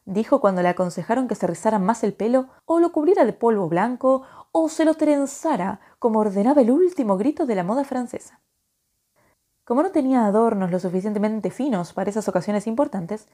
dijo 0.05 0.41
cuando 0.41 0.63
le 0.63 0.69
aconsejaron 0.69 1.29
que 1.29 1.35
se 1.35 1.47
rizara 1.47 1.79
más 1.79 2.03
el 2.03 2.13
pelo 2.13 2.49
o 2.65 2.81
lo 2.81 2.93
cubriera 2.93 3.25
de 3.25 3.33
polvo 3.33 3.69
blanco 3.69 4.23
o 4.53 4.69
se 4.69 4.85
lo 4.85 4.95
trenzara 4.95 5.81
como 5.99 6.21
ordenaba 6.21 6.63
el 6.63 6.71
último 6.71 7.17
grito 7.17 7.47
de 7.47 7.55
la 7.55 7.65
moda 7.65 7.85
francesa. 7.85 8.41
Como 9.65 9.83
no 9.85 9.91
tenía 9.93 10.27
adornos 10.27 10.73
lo 10.73 10.81
suficientemente 10.81 11.51
finos 11.51 11.93
para 11.93 12.11
esas 12.11 12.29
ocasiones 12.29 12.67
importantes, 12.67 13.29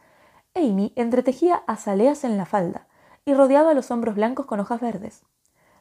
Amy 0.55 0.93
entretejía 0.97 1.63
azaleas 1.67 2.25
en 2.25 2.37
la 2.37 2.45
falda 2.45 2.87
y 3.29 3.35
rodeaba 3.35 3.75
los 3.75 3.91
hombros 3.91 4.15
blancos 4.15 4.47
con 4.47 4.61
hojas 4.61 4.81
verdes. 4.81 5.25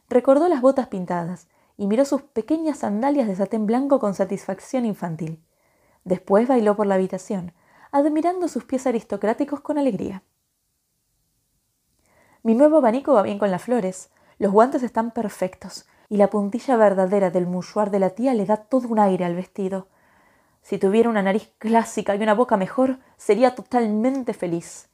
Recordó 0.08 0.48
las 0.48 0.60
botas 0.60 0.88
pintadas 0.88 1.48
y 1.76 1.86
miró 1.86 2.04
sus 2.04 2.22
pequeñas 2.22 2.78
sandalias 2.78 3.28
de 3.28 3.36
satén 3.36 3.66
blanco 3.66 4.00
con 4.00 4.14
satisfacción 4.14 4.84
infantil. 4.84 5.40
Después 6.04 6.48
bailó 6.48 6.74
por 6.74 6.88
la 6.88 6.96
habitación, 6.96 7.52
admirando 7.92 8.48
sus 8.48 8.64
pies 8.64 8.86
aristocráticos 8.88 9.60
con 9.60 9.78
alegría. 9.78 10.24
Mi 12.42 12.54
nuevo 12.54 12.78
abanico 12.78 13.14
va 13.14 13.22
bien 13.22 13.38
con 13.38 13.52
las 13.52 13.62
flores, 13.62 14.10
los 14.38 14.50
guantes 14.50 14.82
están 14.82 15.12
perfectos, 15.12 15.86
y 16.08 16.16
la 16.16 16.30
puntilla 16.30 16.76
verdadera 16.76 17.30
del 17.30 17.46
mouchoir 17.46 17.90
de 17.90 18.00
la 18.00 18.10
tía 18.10 18.34
le 18.34 18.44
da 18.44 18.56
todo 18.56 18.88
un 18.88 18.98
aire 18.98 19.24
al 19.24 19.36
vestido. 19.36 19.86
Si 20.62 20.78
tuviera 20.78 21.08
una 21.08 21.22
nariz 21.22 21.52
clásica 21.58 22.16
y 22.16 22.22
una 22.22 22.34
boca 22.34 22.56
mejor, 22.56 22.98
sería 23.16 23.54
totalmente 23.54 24.34
feliz, 24.34 24.88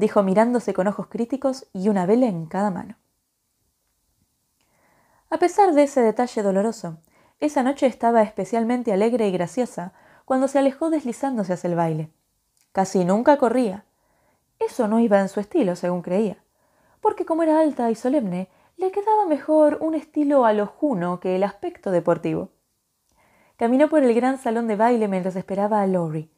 dijo 0.00 0.22
mirándose 0.22 0.74
con 0.74 0.88
ojos 0.88 1.06
críticos 1.06 1.66
y 1.72 1.88
una 1.88 2.06
vela 2.06 2.26
en 2.26 2.46
cada 2.46 2.70
mano. 2.70 2.96
A 5.28 5.38
pesar 5.38 5.74
de 5.74 5.84
ese 5.84 6.00
detalle 6.00 6.42
doloroso, 6.42 6.98
esa 7.38 7.62
noche 7.62 7.86
estaba 7.86 8.22
especialmente 8.22 8.92
alegre 8.92 9.28
y 9.28 9.32
graciosa 9.32 9.92
cuando 10.24 10.48
se 10.48 10.58
alejó 10.58 10.90
deslizándose 10.90 11.52
hacia 11.52 11.68
el 11.68 11.76
baile. 11.76 12.10
Casi 12.72 13.04
nunca 13.04 13.36
corría. 13.36 13.84
Eso 14.58 14.88
no 14.88 15.00
iba 15.00 15.20
en 15.20 15.28
su 15.28 15.38
estilo, 15.38 15.76
según 15.76 16.02
creía, 16.02 16.38
porque 17.00 17.24
como 17.24 17.42
era 17.42 17.60
alta 17.60 17.90
y 17.90 17.94
solemne, 17.94 18.48
le 18.76 18.90
quedaba 18.90 19.26
mejor 19.26 19.78
un 19.80 19.94
estilo 19.94 20.46
a 20.46 21.20
que 21.20 21.36
el 21.36 21.44
aspecto 21.44 21.90
deportivo. 21.90 22.50
Caminó 23.56 23.88
por 23.88 24.02
el 24.02 24.14
gran 24.14 24.38
salón 24.38 24.66
de 24.66 24.76
baile 24.76 25.08
mientras 25.08 25.36
esperaba 25.36 25.82
a 25.82 25.86
Lori, 25.86 26.30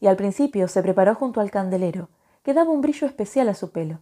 y 0.00 0.08
al 0.08 0.16
principio 0.16 0.66
se 0.66 0.82
preparó 0.82 1.14
junto 1.14 1.40
al 1.40 1.50
candelero, 1.50 2.08
que 2.44 2.54
daba 2.54 2.70
un 2.70 2.82
brillo 2.82 3.06
especial 3.06 3.48
a 3.48 3.54
su 3.54 3.72
pelo. 3.72 3.98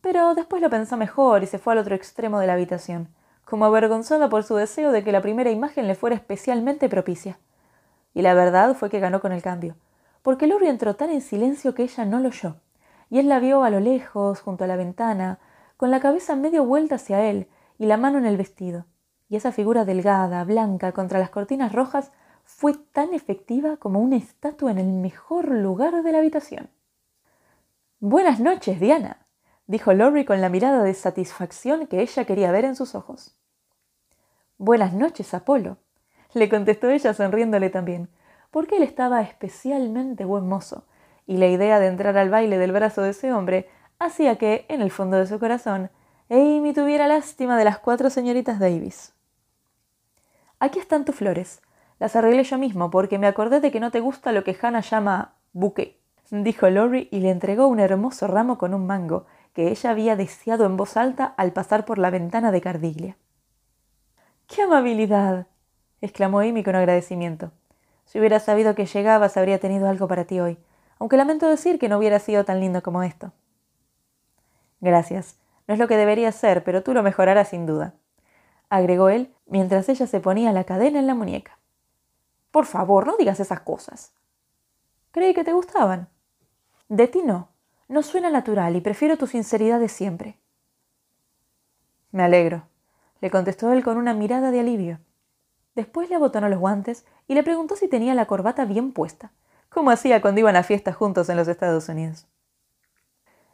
Pero 0.00 0.34
después 0.34 0.62
lo 0.62 0.70
pensó 0.70 0.96
mejor 0.96 1.42
y 1.42 1.46
se 1.46 1.58
fue 1.58 1.74
al 1.74 1.78
otro 1.78 1.94
extremo 1.94 2.40
de 2.40 2.46
la 2.46 2.54
habitación, 2.54 3.14
como 3.44 3.66
avergonzada 3.66 4.30
por 4.30 4.44
su 4.44 4.56
deseo 4.56 4.92
de 4.92 5.04
que 5.04 5.12
la 5.12 5.20
primera 5.20 5.50
imagen 5.50 5.86
le 5.86 5.94
fuera 5.94 6.16
especialmente 6.16 6.88
propicia. 6.88 7.38
Y 8.14 8.22
la 8.22 8.32
verdad 8.32 8.74
fue 8.74 8.88
que 8.88 8.98
ganó 8.98 9.20
con 9.20 9.30
el 9.30 9.42
cambio, 9.42 9.76
porque 10.22 10.46
Lori 10.46 10.68
entró 10.68 10.96
tan 10.96 11.10
en 11.10 11.20
silencio 11.20 11.74
que 11.74 11.82
ella 11.82 12.06
no 12.06 12.18
lo 12.18 12.28
oyó, 12.28 12.56
y 13.10 13.18
él 13.18 13.28
la 13.28 13.40
vio 13.40 13.62
a 13.62 13.70
lo 13.70 13.80
lejos, 13.80 14.40
junto 14.40 14.64
a 14.64 14.66
la 14.66 14.76
ventana, 14.76 15.38
con 15.76 15.90
la 15.90 16.00
cabeza 16.00 16.36
medio 16.36 16.64
vuelta 16.64 16.94
hacia 16.94 17.26
él 17.26 17.46
y 17.78 17.86
la 17.86 17.98
mano 17.98 18.16
en 18.16 18.24
el 18.24 18.38
vestido, 18.38 18.86
y 19.28 19.36
esa 19.36 19.52
figura 19.52 19.84
delgada, 19.84 20.42
blanca, 20.44 20.92
contra 20.92 21.18
las 21.18 21.30
cortinas 21.30 21.72
rojas, 21.72 22.10
fue 22.44 22.74
tan 22.74 23.12
efectiva 23.12 23.76
como 23.76 24.00
una 24.00 24.16
estatua 24.16 24.70
en 24.70 24.78
el 24.78 24.92
mejor 24.92 25.48
lugar 25.48 26.02
de 26.02 26.12
la 26.12 26.18
habitación. 26.18 26.70
Buenas 28.02 28.40
noches, 28.40 28.80
Diana, 28.80 29.26
dijo 29.66 29.92
Lori 29.92 30.24
con 30.24 30.40
la 30.40 30.48
mirada 30.48 30.82
de 30.82 30.94
satisfacción 30.94 31.86
que 31.86 32.00
ella 32.00 32.24
quería 32.24 32.50
ver 32.50 32.64
en 32.64 32.74
sus 32.74 32.94
ojos. 32.94 33.36
Buenas 34.56 34.94
noches, 34.94 35.34
Apolo, 35.34 35.76
le 36.32 36.48
contestó 36.48 36.88
ella 36.88 37.12
sonriéndole 37.12 37.68
también, 37.68 38.08
porque 38.50 38.78
él 38.78 38.84
estaba 38.84 39.20
especialmente 39.20 40.24
buen 40.24 40.48
mozo, 40.48 40.86
y 41.26 41.36
la 41.36 41.48
idea 41.48 41.78
de 41.78 41.88
entrar 41.88 42.16
al 42.16 42.30
baile 42.30 42.56
del 42.56 42.72
brazo 42.72 43.02
de 43.02 43.10
ese 43.10 43.34
hombre 43.34 43.68
hacía 43.98 44.38
que, 44.38 44.64
en 44.70 44.80
el 44.80 44.90
fondo 44.90 45.18
de 45.18 45.26
su 45.26 45.38
corazón, 45.38 45.90
Amy 46.30 46.72
tuviera 46.72 47.06
lástima 47.06 47.58
de 47.58 47.66
las 47.66 47.80
cuatro 47.80 48.08
señoritas 48.08 48.58
Davis. 48.58 49.12
Aquí 50.58 50.78
están 50.78 51.04
tus 51.04 51.16
flores. 51.16 51.60
Las 51.98 52.16
arreglé 52.16 52.44
yo 52.44 52.56
mismo 52.56 52.90
porque 52.90 53.18
me 53.18 53.26
acordé 53.26 53.60
de 53.60 53.70
que 53.70 53.78
no 53.78 53.90
te 53.90 54.00
gusta 54.00 54.32
lo 54.32 54.42
que 54.42 54.56
Hannah 54.58 54.80
llama 54.80 55.34
buque, 55.52 55.99
dijo 56.30 56.70
Lori 56.70 57.08
y 57.10 57.20
le 57.20 57.30
entregó 57.30 57.66
un 57.66 57.80
hermoso 57.80 58.26
ramo 58.26 58.58
con 58.58 58.74
un 58.74 58.86
mango 58.86 59.26
que 59.52 59.68
ella 59.68 59.90
había 59.90 60.16
deseado 60.16 60.64
en 60.64 60.76
voz 60.76 60.96
alta 60.96 61.34
al 61.36 61.52
pasar 61.52 61.84
por 61.84 61.98
la 61.98 62.10
ventana 62.10 62.52
de 62.52 62.60
Cardiglia. 62.60 63.16
¡Qué 64.46 64.62
amabilidad! 64.62 65.46
exclamó 66.00 66.40
Amy 66.40 66.62
con 66.62 66.76
agradecimiento. 66.76 67.52
Si 68.04 68.18
hubiera 68.18 68.40
sabido 68.40 68.74
que 68.74 68.86
llegabas, 68.86 69.36
habría 69.36 69.58
tenido 69.58 69.88
algo 69.88 70.08
para 70.08 70.24
ti 70.24 70.40
hoy, 70.40 70.58
aunque 70.98 71.16
lamento 71.16 71.48
decir 71.48 71.78
que 71.78 71.88
no 71.88 71.98
hubiera 71.98 72.18
sido 72.18 72.44
tan 72.44 72.60
lindo 72.60 72.82
como 72.82 73.02
esto. 73.02 73.32
Gracias. 74.80 75.36
No 75.68 75.74
es 75.74 75.78
lo 75.80 75.86
que 75.86 75.96
debería 75.96 76.32
ser, 76.32 76.64
pero 76.64 76.82
tú 76.82 76.94
lo 76.94 77.02
mejorarás 77.02 77.48
sin 77.48 77.66
duda, 77.66 77.94
agregó 78.70 79.08
él 79.08 79.34
mientras 79.46 79.88
ella 79.88 80.06
se 80.06 80.20
ponía 80.20 80.52
la 80.52 80.64
cadena 80.64 80.98
en 80.98 81.06
la 81.06 81.14
muñeca. 81.14 81.58
Por 82.50 82.66
favor, 82.66 83.06
no 83.06 83.16
digas 83.16 83.38
esas 83.40 83.60
cosas. 83.60 84.12
Creí 85.10 85.34
que 85.34 85.44
te 85.44 85.52
gustaban. 85.52 86.08
De 86.90 87.06
ti 87.06 87.22
no. 87.24 87.50
No 87.86 88.02
suena 88.02 88.30
natural 88.30 88.74
y 88.74 88.80
prefiero 88.80 89.16
tu 89.16 89.28
sinceridad 89.28 89.78
de 89.78 89.88
siempre. 89.88 90.40
Me 92.10 92.24
alegro, 92.24 92.64
le 93.20 93.30
contestó 93.30 93.72
él 93.72 93.84
con 93.84 93.96
una 93.96 94.12
mirada 94.12 94.50
de 94.50 94.58
alivio. 94.58 94.98
Después 95.76 96.10
le 96.10 96.16
abotonó 96.16 96.48
los 96.48 96.58
guantes 96.58 97.06
y 97.28 97.34
le 97.34 97.44
preguntó 97.44 97.76
si 97.76 97.86
tenía 97.86 98.14
la 98.14 98.26
corbata 98.26 98.64
bien 98.64 98.90
puesta, 98.90 99.30
como 99.68 99.92
hacía 99.92 100.20
cuando 100.20 100.40
iban 100.40 100.56
a 100.56 100.64
fiestas 100.64 100.96
juntos 100.96 101.28
en 101.28 101.36
los 101.36 101.46
Estados 101.46 101.88
Unidos. 101.88 102.26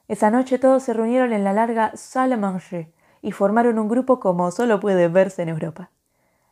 Esa 0.08 0.30
noche 0.30 0.58
todos 0.58 0.82
se 0.82 0.94
reunieron 0.94 1.34
en 1.34 1.44
la 1.44 1.52
larga 1.52 1.94
salle 1.94 2.38
manger 2.38 2.90
y 3.20 3.32
formaron 3.32 3.78
un 3.78 3.88
grupo 3.88 4.18
como 4.18 4.50
solo 4.50 4.80
puede 4.80 5.08
verse 5.08 5.42
en 5.42 5.50
Europa. 5.50 5.90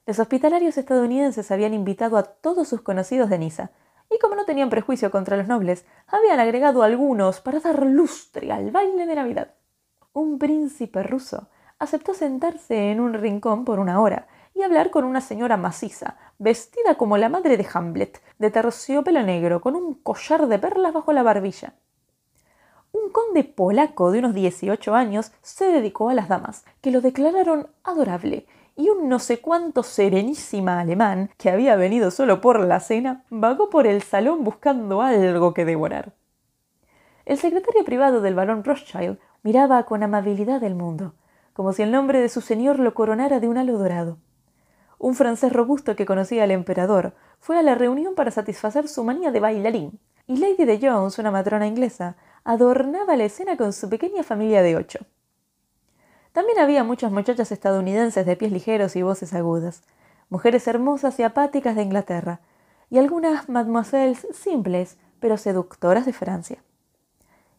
Los 0.04 0.18
hospitalarios 0.18 0.76
estadounidenses 0.76 1.50
habían 1.50 1.72
invitado 1.72 2.18
a 2.18 2.24
todos 2.24 2.68
sus 2.68 2.82
conocidos 2.82 3.30
de 3.30 3.38
Niza, 3.38 3.70
y 4.14 4.18
como 4.20 4.36
no 4.36 4.44
tenían 4.44 4.70
prejuicio 4.70 5.10
contra 5.10 5.36
los 5.36 5.48
nobles, 5.48 5.84
habían 6.06 6.38
agregado 6.38 6.82
algunos 6.82 7.40
para 7.40 7.58
dar 7.58 7.84
lustre 7.84 8.52
al 8.52 8.70
baile 8.70 9.06
de 9.06 9.14
Navidad. 9.14 9.54
Un 10.12 10.38
príncipe 10.38 11.02
ruso 11.02 11.48
aceptó 11.80 12.14
sentarse 12.14 12.92
en 12.92 13.00
un 13.00 13.14
rincón 13.14 13.64
por 13.64 13.80
una 13.80 14.00
hora 14.00 14.28
y 14.54 14.62
hablar 14.62 14.90
con 14.90 15.04
una 15.04 15.20
señora 15.20 15.56
maciza, 15.56 16.16
vestida 16.38 16.94
como 16.94 17.18
la 17.18 17.28
madre 17.28 17.56
de 17.56 17.66
Hamlet, 17.72 18.22
de 18.38 18.50
terciopelo 18.52 19.22
negro, 19.24 19.60
con 19.60 19.74
un 19.74 19.94
collar 19.94 20.46
de 20.46 20.60
perlas 20.60 20.92
bajo 20.92 21.12
la 21.12 21.24
barbilla. 21.24 21.74
Un 22.92 23.10
conde 23.10 23.42
polaco 23.42 24.12
de 24.12 24.20
unos 24.20 24.34
18 24.34 24.94
años 24.94 25.32
se 25.42 25.64
dedicó 25.66 26.08
a 26.08 26.14
las 26.14 26.28
damas, 26.28 26.64
que 26.80 26.92
lo 26.92 27.00
declararon 27.00 27.66
adorable 27.82 28.46
y 28.76 28.88
un 28.88 29.08
no 29.08 29.18
sé 29.18 29.40
cuánto 29.40 29.82
serenísima 29.82 30.80
alemán, 30.80 31.30
que 31.38 31.50
había 31.50 31.76
venido 31.76 32.10
solo 32.10 32.40
por 32.40 32.60
la 32.60 32.80
cena, 32.80 33.24
vagó 33.30 33.70
por 33.70 33.86
el 33.86 34.02
salón 34.02 34.44
buscando 34.44 35.02
algo 35.02 35.54
que 35.54 35.64
devorar. 35.64 36.12
El 37.24 37.38
secretario 37.38 37.84
privado 37.84 38.20
del 38.20 38.34
barón 38.34 38.64
Rothschild 38.64 39.18
miraba 39.42 39.84
con 39.84 40.02
amabilidad 40.02 40.62
el 40.64 40.74
mundo, 40.74 41.14
como 41.52 41.72
si 41.72 41.82
el 41.82 41.92
nombre 41.92 42.20
de 42.20 42.28
su 42.28 42.40
señor 42.40 42.78
lo 42.78 42.94
coronara 42.94 43.40
de 43.40 43.48
un 43.48 43.56
halo 43.56 43.78
dorado. 43.78 44.18
Un 44.98 45.14
francés 45.14 45.52
robusto 45.52 45.96
que 45.96 46.06
conocía 46.06 46.44
al 46.44 46.50
emperador 46.50 47.14
fue 47.38 47.58
a 47.58 47.62
la 47.62 47.74
reunión 47.74 48.14
para 48.14 48.30
satisfacer 48.30 48.88
su 48.88 49.04
manía 49.04 49.30
de 49.30 49.40
bailarín, 49.40 50.00
y 50.26 50.38
Lady 50.38 50.64
de 50.64 50.78
Jones, 50.80 51.18
una 51.18 51.30
matrona 51.30 51.66
inglesa, 51.66 52.16
adornaba 52.44 53.16
la 53.16 53.24
escena 53.24 53.56
con 53.56 53.72
su 53.72 53.88
pequeña 53.88 54.22
familia 54.22 54.62
de 54.62 54.76
ocho. 54.76 55.00
También 56.34 56.58
había 56.58 56.82
muchas 56.82 57.12
muchachas 57.12 57.52
estadounidenses 57.52 58.26
de 58.26 58.34
pies 58.34 58.50
ligeros 58.50 58.96
y 58.96 59.02
voces 59.02 59.34
agudas, 59.34 59.84
mujeres 60.30 60.66
hermosas 60.66 61.16
y 61.20 61.22
apáticas 61.22 61.76
de 61.76 61.82
Inglaterra, 61.82 62.40
y 62.90 62.98
algunas 62.98 63.48
mademoiselles 63.48 64.26
simples 64.32 64.98
pero 65.20 65.36
seductoras 65.36 66.06
de 66.06 66.12
Francia. 66.12 66.58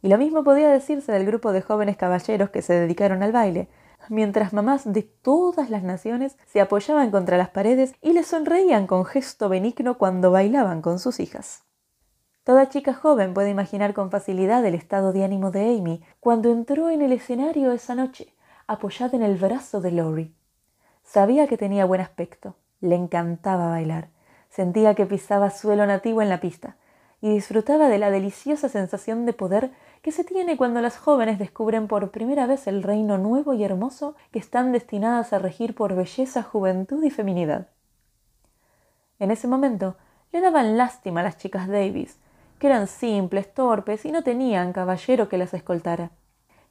Y 0.02 0.10
lo 0.10 0.18
mismo 0.18 0.44
podía 0.44 0.70
decirse 0.70 1.14
del 1.14 1.26
grupo 1.26 1.54
de 1.54 1.62
jóvenes 1.62 1.96
caballeros 1.96 2.50
que 2.50 2.62
se 2.62 2.74
dedicaron 2.74 3.24
al 3.24 3.32
baile, 3.32 3.70
mientras 4.10 4.52
mamás 4.52 4.92
de 4.92 5.04
todas 5.04 5.70
las 5.70 5.84
naciones 5.84 6.38
se 6.46 6.60
apoyaban 6.60 7.12
contra 7.12 7.38
las 7.38 7.52
paredes 7.52 7.96
y 8.02 8.12
les 8.12 8.28
sonreían 8.28 8.88
con 8.88 9.06
gesto 9.06 9.48
benigno 9.48 9.98
cuando 9.98 10.32
bailaban 10.32 10.82
con 10.82 11.00
sus 11.00 11.22
hijas. 11.22 11.64
Toda 12.44 12.68
chica 12.68 12.94
joven 12.94 13.34
puede 13.34 13.52
imaginar 13.52 13.94
con 13.94 14.12
facilidad 14.12 14.66
el 14.66 14.76
estado 14.76 15.14
de 15.14 15.24
ánimo 15.24 15.52
de 15.52 15.78
Amy 15.78 16.04
cuando 16.20 16.52
entró 16.52 16.90
en 16.90 17.02
el 17.02 17.14
escenario 17.14 17.72
esa 17.72 17.96
noche, 17.96 18.36
apoyada 18.68 19.16
en 19.16 19.24
el 19.24 19.38
brazo 19.38 19.80
de 19.80 19.92
Lori. 19.92 20.34
Sabía 21.04 21.48
que 21.48 21.58
tenía 21.58 21.86
buen 21.86 22.02
aspecto, 22.02 22.56
le 22.82 22.96
encantaba 22.96 23.70
bailar, 23.70 24.10
sentía 24.50 24.96
que 24.96 25.06
pisaba 25.06 25.52
suelo 25.52 25.86
nativo 25.86 26.22
en 26.22 26.30
la 26.30 26.40
pista 26.40 26.76
y 27.22 27.30
disfrutaba 27.30 27.90
de 27.90 28.00
la 28.00 28.10
deliciosa 28.10 28.70
sensación 28.70 29.26
de 29.26 29.34
poder 29.34 29.72
que 30.02 30.12
se 30.12 30.24
tiene 30.24 30.58
cuando 30.58 30.82
las 30.82 30.98
jóvenes 30.98 31.40
descubren 31.40 31.88
por 31.88 32.12
primera 32.12 32.48
vez 32.48 32.68
el 32.68 32.84
reino 32.84 33.18
nuevo 33.18 33.54
y 33.54 33.64
hermoso 33.64 34.16
que 34.32 34.40
están 34.40 34.72
destinadas 34.72 35.32
a 35.32 35.40
regir 35.40 35.76
por 35.76 35.96
belleza, 35.96 36.44
juventud 36.44 37.04
y 37.04 37.12
feminidad. 37.12 37.70
En 39.20 39.32
ese 39.32 39.48
momento 39.48 39.96
le 40.32 40.42
daban 40.42 40.78
lástima 40.78 41.22
a 41.22 41.24
las 41.24 41.38
chicas 41.38 41.68
Davis, 41.68 42.18
que 42.60 42.68
eran 42.68 42.88
simples, 42.88 43.54
torpes 43.54 44.06
y 44.06 44.12
no 44.12 44.24
tenían 44.24 44.74
caballero 44.74 45.30
que 45.30 45.38
las 45.38 45.54
escoltara 45.54 46.12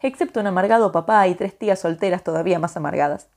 excepto 0.01 0.41
un 0.41 0.47
amargado 0.47 0.93
papá 0.93 1.27
y 1.29 1.35
tres 1.35 1.59
tías 1.59 1.79
solteras 1.81 2.23
todavía 2.23 2.59
más 2.59 2.77
amargadas. 2.77 3.29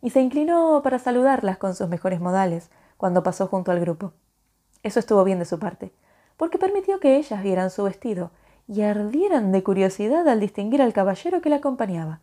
Y 0.00 0.10
se 0.10 0.20
inclinó 0.20 0.80
para 0.82 0.98
saludarlas 0.98 1.58
con 1.58 1.74
sus 1.74 1.88
mejores 1.88 2.20
modales 2.20 2.70
cuando 2.96 3.22
pasó 3.22 3.46
junto 3.46 3.70
al 3.70 3.80
grupo. 3.80 4.12
Eso 4.82 4.98
estuvo 4.98 5.22
bien 5.24 5.38
de 5.38 5.44
su 5.44 5.58
parte, 5.58 5.92
porque 6.36 6.58
permitió 6.58 6.98
que 6.98 7.16
ellas 7.16 7.42
vieran 7.42 7.70
su 7.70 7.84
vestido 7.84 8.30
y 8.66 8.82
ardieran 8.82 9.52
de 9.52 9.62
curiosidad 9.62 10.26
al 10.28 10.40
distinguir 10.40 10.82
al 10.82 10.92
caballero 10.92 11.40
que 11.40 11.50
la 11.50 11.56
acompañaba. 11.56 12.20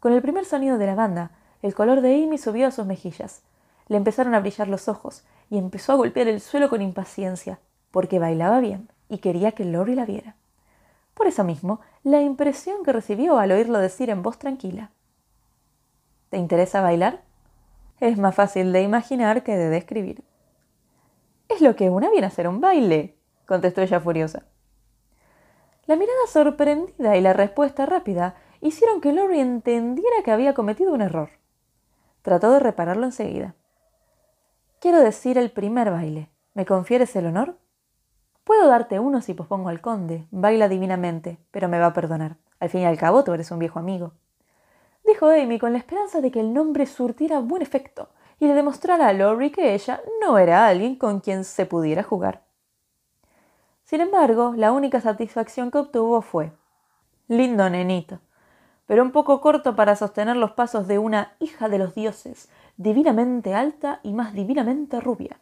Con 0.00 0.12
el 0.12 0.22
primer 0.22 0.44
sonido 0.44 0.78
de 0.78 0.86
la 0.86 0.94
banda, 0.94 1.30
el 1.62 1.74
color 1.74 2.00
de 2.00 2.22
Amy 2.22 2.38
subió 2.38 2.66
a 2.66 2.70
sus 2.70 2.86
mejillas. 2.86 3.42
Le 3.88 3.96
empezaron 3.96 4.34
a 4.34 4.40
brillar 4.40 4.68
los 4.68 4.88
ojos 4.88 5.24
y 5.50 5.58
empezó 5.58 5.92
a 5.92 5.96
golpear 5.96 6.28
el 6.28 6.40
suelo 6.40 6.68
con 6.68 6.82
impaciencia, 6.82 7.58
porque 7.90 8.18
bailaba 8.18 8.60
bien 8.60 8.88
y 9.08 9.18
quería 9.18 9.52
que 9.52 9.64
Lori 9.64 9.94
la 9.94 10.04
viera. 10.04 10.36
Por 11.14 11.26
eso 11.26 11.44
mismo, 11.44 11.80
la 12.02 12.20
impresión 12.20 12.82
que 12.84 12.92
recibió 12.92 13.38
al 13.38 13.52
oírlo 13.52 13.78
decir 13.78 14.10
en 14.10 14.22
voz 14.22 14.38
tranquila. 14.38 14.90
¿Te 16.28 16.38
interesa 16.38 16.80
bailar? 16.80 17.22
Es 18.00 18.18
más 18.18 18.34
fácil 18.34 18.72
de 18.72 18.82
imaginar 18.82 19.44
que 19.44 19.56
de 19.56 19.68
describir. 19.68 20.24
Es 21.48 21.60
lo 21.60 21.76
que 21.76 21.90
una 21.90 22.10
viene 22.10 22.26
a 22.26 22.28
hacer 22.28 22.48
un 22.48 22.60
baile, 22.60 23.16
contestó 23.46 23.82
ella 23.82 24.00
furiosa. 24.00 24.44
La 25.86 25.96
mirada 25.96 26.26
sorprendida 26.28 27.16
y 27.16 27.20
la 27.20 27.34
respuesta 27.34 27.86
rápida 27.86 28.34
hicieron 28.60 29.00
que 29.00 29.12
Lori 29.12 29.38
entendiera 29.38 30.22
que 30.24 30.32
había 30.32 30.54
cometido 30.54 30.92
un 30.92 31.02
error. 31.02 31.30
Trató 32.22 32.50
de 32.52 32.60
repararlo 32.60 33.04
enseguida. 33.04 33.54
Quiero 34.80 35.00
decir 35.00 35.38
el 35.38 35.50
primer 35.50 35.90
baile. 35.90 36.30
¿Me 36.54 36.64
confieres 36.64 37.14
el 37.16 37.26
honor? 37.26 37.58
Puedo 38.44 38.68
darte 38.68 39.00
uno 39.00 39.22
si 39.22 39.32
pospongo 39.34 39.70
al 39.70 39.80
conde. 39.80 40.26
Baila 40.30 40.68
divinamente, 40.68 41.38
pero 41.50 41.68
me 41.68 41.78
va 41.78 41.86
a 41.86 41.92
perdonar. 41.94 42.36
Al 42.60 42.68
fin 42.68 42.82
y 42.82 42.84
al 42.86 42.98
cabo, 42.98 43.24
tú 43.24 43.32
eres 43.32 43.50
un 43.50 43.58
viejo 43.58 43.78
amigo. 43.78 44.12
Dijo 45.06 45.28
Amy 45.28 45.58
con 45.58 45.72
la 45.72 45.78
esperanza 45.78 46.20
de 46.20 46.30
que 46.30 46.40
el 46.40 46.54
nombre 46.54 46.86
surtiera 46.86 47.40
buen 47.40 47.62
efecto 47.62 48.08
y 48.38 48.46
le 48.46 48.54
demostrara 48.54 49.08
a 49.08 49.12
Lori 49.12 49.50
que 49.50 49.74
ella 49.74 50.00
no 50.20 50.38
era 50.38 50.66
alguien 50.66 50.96
con 50.96 51.20
quien 51.20 51.44
se 51.44 51.66
pudiera 51.66 52.02
jugar. 52.02 52.42
Sin 53.84 54.00
embargo, 54.00 54.54
la 54.56 54.72
única 54.72 55.00
satisfacción 55.00 55.70
que 55.70 55.78
obtuvo 55.78 56.22
fue 56.22 56.52
lindo 57.28 57.68
nenito, 57.70 58.20
pero 58.86 59.02
un 59.02 59.12
poco 59.12 59.40
corto 59.40 59.76
para 59.76 59.96
sostener 59.96 60.36
los 60.36 60.52
pasos 60.52 60.86
de 60.86 60.98
una 60.98 61.34
hija 61.38 61.68
de 61.68 61.78
los 61.78 61.94
dioses, 61.94 62.50
divinamente 62.76 63.54
alta 63.54 64.00
y 64.02 64.12
más 64.12 64.34
divinamente 64.34 65.00
rubia. 65.00 65.38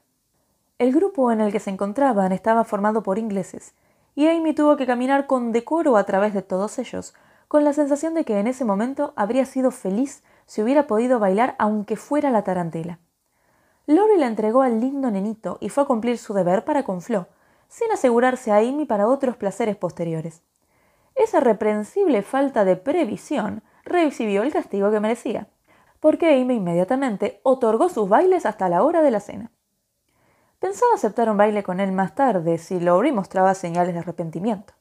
El 0.83 0.93
grupo 0.93 1.31
en 1.31 1.41
el 1.41 1.53
que 1.53 1.61
se 1.61 1.71
encontraban 1.71 2.33
estaba 2.33 2.65
formado 2.65 3.05
por 3.05 3.17
ingleses, 3.17 3.73
y 4.17 4.27
Amy 4.27 4.53
tuvo 4.53 4.77
que 4.77 4.85
caminar 4.85 5.29
con 5.29 5.53
decoro 5.53 5.97
a 5.97 6.03
través 6.03 6.35
de 6.35 6.43
todos 6.43 6.77
ellos, 6.81 7.15
con 7.47 7.63
la 7.63 7.73
sensación 7.73 8.15
de 8.15 8.25
que 8.25 8.41
en 8.41 8.49
ese 8.49 8.65
momento 8.65 9.13
habría 9.15 9.45
sido 9.45 9.71
feliz 9.71 10.25
si 10.45 10.61
hubiera 10.61 10.89
podido 10.89 11.21
bailar 11.21 11.55
aunque 11.61 11.95
fuera 11.95 12.31
la 12.31 12.43
tarantela. 12.43 12.99
Lori 13.87 14.19
le 14.19 14.27
entregó 14.27 14.63
al 14.63 14.81
lindo 14.81 15.09
nenito 15.13 15.57
y 15.61 15.69
fue 15.69 15.85
a 15.85 15.87
cumplir 15.87 16.19
su 16.19 16.35
deber 16.35 16.65
para 16.65 16.83
con 16.83 17.01
Flo, 17.01 17.29
sin 17.69 17.93
asegurarse 17.93 18.51
a 18.51 18.57
Amy 18.57 18.85
para 18.85 19.07
otros 19.07 19.37
placeres 19.37 19.77
posteriores. 19.77 20.43
Esa 21.15 21.39
reprensible 21.39 22.23
falta 22.23 22.65
de 22.65 22.75
previsión 22.75 23.63
recibió 23.85 24.43
el 24.43 24.53
castigo 24.53 24.91
que 24.91 24.99
merecía, 24.99 25.47
porque 26.01 26.41
Amy 26.41 26.55
inmediatamente 26.55 27.39
otorgó 27.45 27.89
sus 27.89 28.09
bailes 28.09 28.47
hasta 28.47 28.69
la 28.69 28.83
hora 28.83 29.03
de 29.03 29.13
la 29.13 29.21
cena. 29.21 29.53
Pensaba 30.63 30.95
aceptar 30.95 31.29
un 31.29 31.37
baile 31.37 31.65
con 31.65 31.81
él 31.81 31.91
más 31.91 32.15
tarde 32.15 32.57
si 32.57 32.79
Lowry 32.79 33.11
mostraba 33.11 33.53
señales 33.53 33.95
de 33.95 33.99
arrepentimiento. 33.99 34.75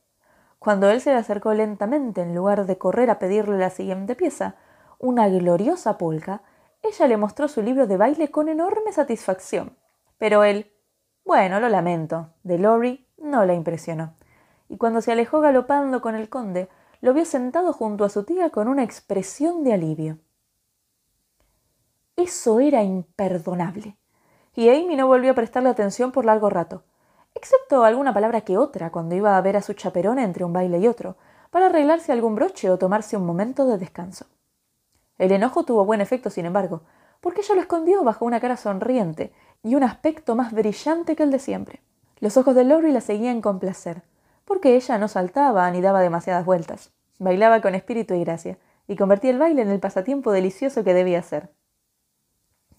Cuando 0.59 0.91
él 0.91 1.01
se 1.01 1.09
le 1.09 1.15
acercó 1.15 1.55
lentamente 1.55 2.21
en 2.21 2.35
lugar 2.35 2.67
de 2.67 2.77
correr 2.77 3.09
a 3.09 3.17
pedirle 3.17 3.57
la 3.57 3.71
siguiente 3.71 4.15
pieza, 4.15 4.57
una 4.99 5.27
gloriosa 5.27 5.97
polka, 5.97 6.43
ella 6.83 7.07
le 7.07 7.17
mostró 7.17 7.47
su 7.47 7.63
libro 7.63 7.87
de 7.87 7.97
baile 7.97 8.29
con 8.29 8.47
enorme 8.47 8.93
satisfacción. 8.93 9.75
Pero 10.19 10.43
él, 10.43 10.71
bueno, 11.25 11.59
lo 11.59 11.67
lamento, 11.67 12.29
de 12.43 12.59
Lori 12.59 13.07
no 13.17 13.43
le 13.45 13.55
impresionó. 13.55 14.13
Y 14.69 14.77
cuando 14.77 15.01
se 15.01 15.11
alejó 15.11 15.39
galopando 15.39 15.99
con 15.99 16.13
el 16.13 16.29
conde, 16.29 16.69
lo 17.01 17.11
vio 17.15 17.25
sentado 17.25 17.73
junto 17.73 18.05
a 18.05 18.09
su 18.09 18.23
tía 18.23 18.51
con 18.51 18.67
una 18.67 18.83
expresión 18.83 19.63
de 19.63 19.73
alivio. 19.73 20.19
Eso 22.15 22.59
era 22.59 22.83
imperdonable. 22.83 23.97
Y 24.55 24.69
Amy 24.69 24.95
no 24.95 25.07
volvió 25.07 25.31
a 25.31 25.35
prestarle 25.35 25.69
atención 25.69 26.11
por 26.11 26.25
largo 26.25 26.49
rato, 26.49 26.83
excepto 27.33 27.83
alguna 27.83 28.13
palabra 28.13 28.41
que 28.41 28.57
otra 28.57 28.91
cuando 28.91 29.15
iba 29.15 29.37
a 29.37 29.41
ver 29.41 29.55
a 29.55 29.61
su 29.61 29.73
chaperona 29.73 30.23
entre 30.23 30.43
un 30.43 30.53
baile 30.53 30.79
y 30.79 30.87
otro, 30.87 31.15
para 31.49 31.67
arreglarse 31.67 32.11
algún 32.11 32.35
broche 32.35 32.69
o 32.69 32.77
tomarse 32.77 33.17
un 33.17 33.25
momento 33.25 33.65
de 33.65 33.77
descanso. 33.77 34.25
El 35.17 35.31
enojo 35.31 35.63
tuvo 35.63 35.85
buen 35.85 36.01
efecto, 36.01 36.29
sin 36.29 36.45
embargo, 36.45 36.81
porque 37.21 37.41
ella 37.41 37.55
lo 37.55 37.61
escondió 37.61 38.03
bajo 38.03 38.25
una 38.25 38.39
cara 38.39 38.57
sonriente 38.57 39.31
y 39.63 39.75
un 39.75 39.83
aspecto 39.83 40.35
más 40.35 40.51
brillante 40.51 41.15
que 41.15 41.23
el 41.23 41.31
de 41.31 41.39
siempre. 41.39 41.81
Los 42.19 42.37
ojos 42.37 42.55
de 42.55 42.63
Lori 42.63 42.91
la 42.91 43.01
seguían 43.01 43.41
con 43.41 43.59
placer, 43.59 44.03
porque 44.45 44.75
ella 44.75 44.97
no 44.97 45.07
saltaba 45.07 45.69
ni 45.71 45.81
daba 45.81 46.01
demasiadas 46.01 46.45
vueltas. 46.45 46.91
Bailaba 47.19 47.61
con 47.61 47.75
espíritu 47.75 48.15
y 48.15 48.23
gracia, 48.23 48.57
y 48.87 48.95
convertía 48.95 49.31
el 49.31 49.39
baile 49.39 49.61
en 49.61 49.69
el 49.69 49.79
pasatiempo 49.79 50.31
delicioso 50.31 50.83
que 50.83 50.93
debía 50.93 51.21
ser. 51.21 51.51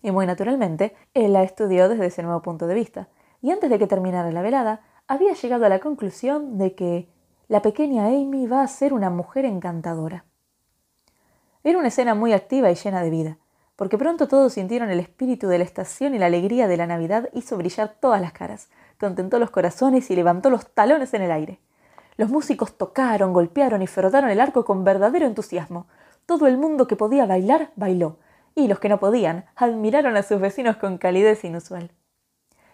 Y 0.02 0.10
muy 0.10 0.26
naturalmente, 0.26 0.94
él 1.14 1.32
la 1.32 1.42
estudió 1.42 1.88
desde 1.88 2.06
ese 2.06 2.22
nuevo 2.22 2.42
punto 2.42 2.66
de 2.66 2.74
vista, 2.74 3.08
y 3.40 3.50
antes 3.50 3.70
de 3.70 3.78
que 3.78 3.86
terminara 3.86 4.30
la 4.32 4.42
velada, 4.42 4.80
había 5.06 5.34
llegado 5.34 5.64
a 5.64 5.68
la 5.68 5.78
conclusión 5.78 6.58
de 6.58 6.74
que 6.74 7.08
la 7.48 7.62
pequeña 7.62 8.06
Amy 8.06 8.46
va 8.46 8.62
a 8.62 8.68
ser 8.68 8.92
una 8.92 9.10
mujer 9.10 9.44
encantadora. 9.44 10.24
Era 11.64 11.78
una 11.78 11.88
escena 11.88 12.14
muy 12.14 12.32
activa 12.32 12.70
y 12.70 12.74
llena 12.74 13.02
de 13.02 13.10
vida, 13.10 13.38
porque 13.76 13.98
pronto 13.98 14.26
todos 14.26 14.54
sintieron 14.54 14.90
el 14.90 15.00
espíritu 15.00 15.48
de 15.48 15.58
la 15.58 15.64
estación 15.64 16.14
y 16.14 16.18
la 16.18 16.26
alegría 16.26 16.66
de 16.66 16.76
la 16.76 16.86
Navidad 16.86 17.28
hizo 17.32 17.56
brillar 17.56 17.96
todas 18.00 18.20
las 18.20 18.32
caras, 18.32 18.68
contentó 18.98 19.38
los 19.38 19.50
corazones 19.50 20.10
y 20.10 20.16
levantó 20.16 20.50
los 20.50 20.66
talones 20.72 21.14
en 21.14 21.22
el 21.22 21.30
aire. 21.30 21.60
Los 22.16 22.30
músicos 22.30 22.76
tocaron, 22.76 23.32
golpearon 23.32 23.82
y 23.82 23.86
frotaron 23.86 24.30
el 24.30 24.40
arco 24.40 24.64
con 24.64 24.84
verdadero 24.84 25.26
entusiasmo. 25.26 25.86
Todo 26.26 26.46
el 26.46 26.56
mundo 26.56 26.86
que 26.86 26.96
podía 26.96 27.26
bailar, 27.26 27.70
bailó, 27.74 28.18
y 28.54 28.68
los 28.68 28.78
que 28.78 28.88
no 28.88 29.00
podían, 29.00 29.46
admiraron 29.56 30.16
a 30.16 30.22
sus 30.22 30.40
vecinos 30.40 30.76
con 30.76 30.98
calidez 30.98 31.44
inusual. 31.44 31.90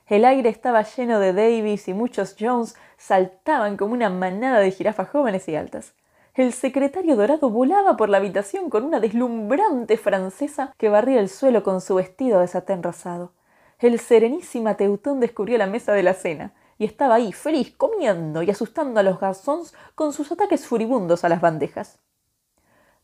El 0.06 0.24
aire 0.24 0.48
estaba 0.48 0.82
lleno 0.82 1.20
de 1.20 1.34
Davis 1.34 1.86
y 1.86 1.94
muchos 1.94 2.34
Jones 2.38 2.76
saltaban 2.96 3.76
como 3.76 3.92
una 3.92 4.08
manada 4.08 4.58
de 4.58 4.70
jirafas 4.70 5.10
jóvenes 5.10 5.48
y 5.48 5.56
altas. 5.56 5.94
El 6.34 6.52
secretario 6.52 7.16
dorado 7.16 7.50
volaba 7.50 7.96
por 7.96 8.08
la 8.08 8.18
habitación 8.18 8.70
con 8.70 8.84
una 8.84 9.00
deslumbrante 9.00 9.96
francesa 9.96 10.72
que 10.78 10.88
barría 10.88 11.20
el 11.20 11.28
suelo 11.28 11.62
con 11.62 11.80
su 11.80 11.96
vestido 11.96 12.40
de 12.40 12.48
satén 12.48 12.82
rosado. 12.82 13.32
El 13.80 13.98
serenísima 13.98 14.76
Teutón 14.76 15.20
descubrió 15.20 15.58
la 15.58 15.66
mesa 15.66 15.92
de 15.92 16.02
la 16.02 16.14
cena 16.14 16.54
y 16.78 16.84
estaba 16.84 17.16
ahí, 17.16 17.32
feliz, 17.32 17.74
comiendo 17.76 18.42
y 18.42 18.50
asustando 18.50 19.00
a 19.00 19.02
los 19.02 19.20
garzons 19.20 19.74
con 19.94 20.12
sus 20.12 20.32
ataques 20.32 20.66
furibundos 20.66 21.24
a 21.24 21.28
las 21.28 21.40
bandejas. 21.40 21.98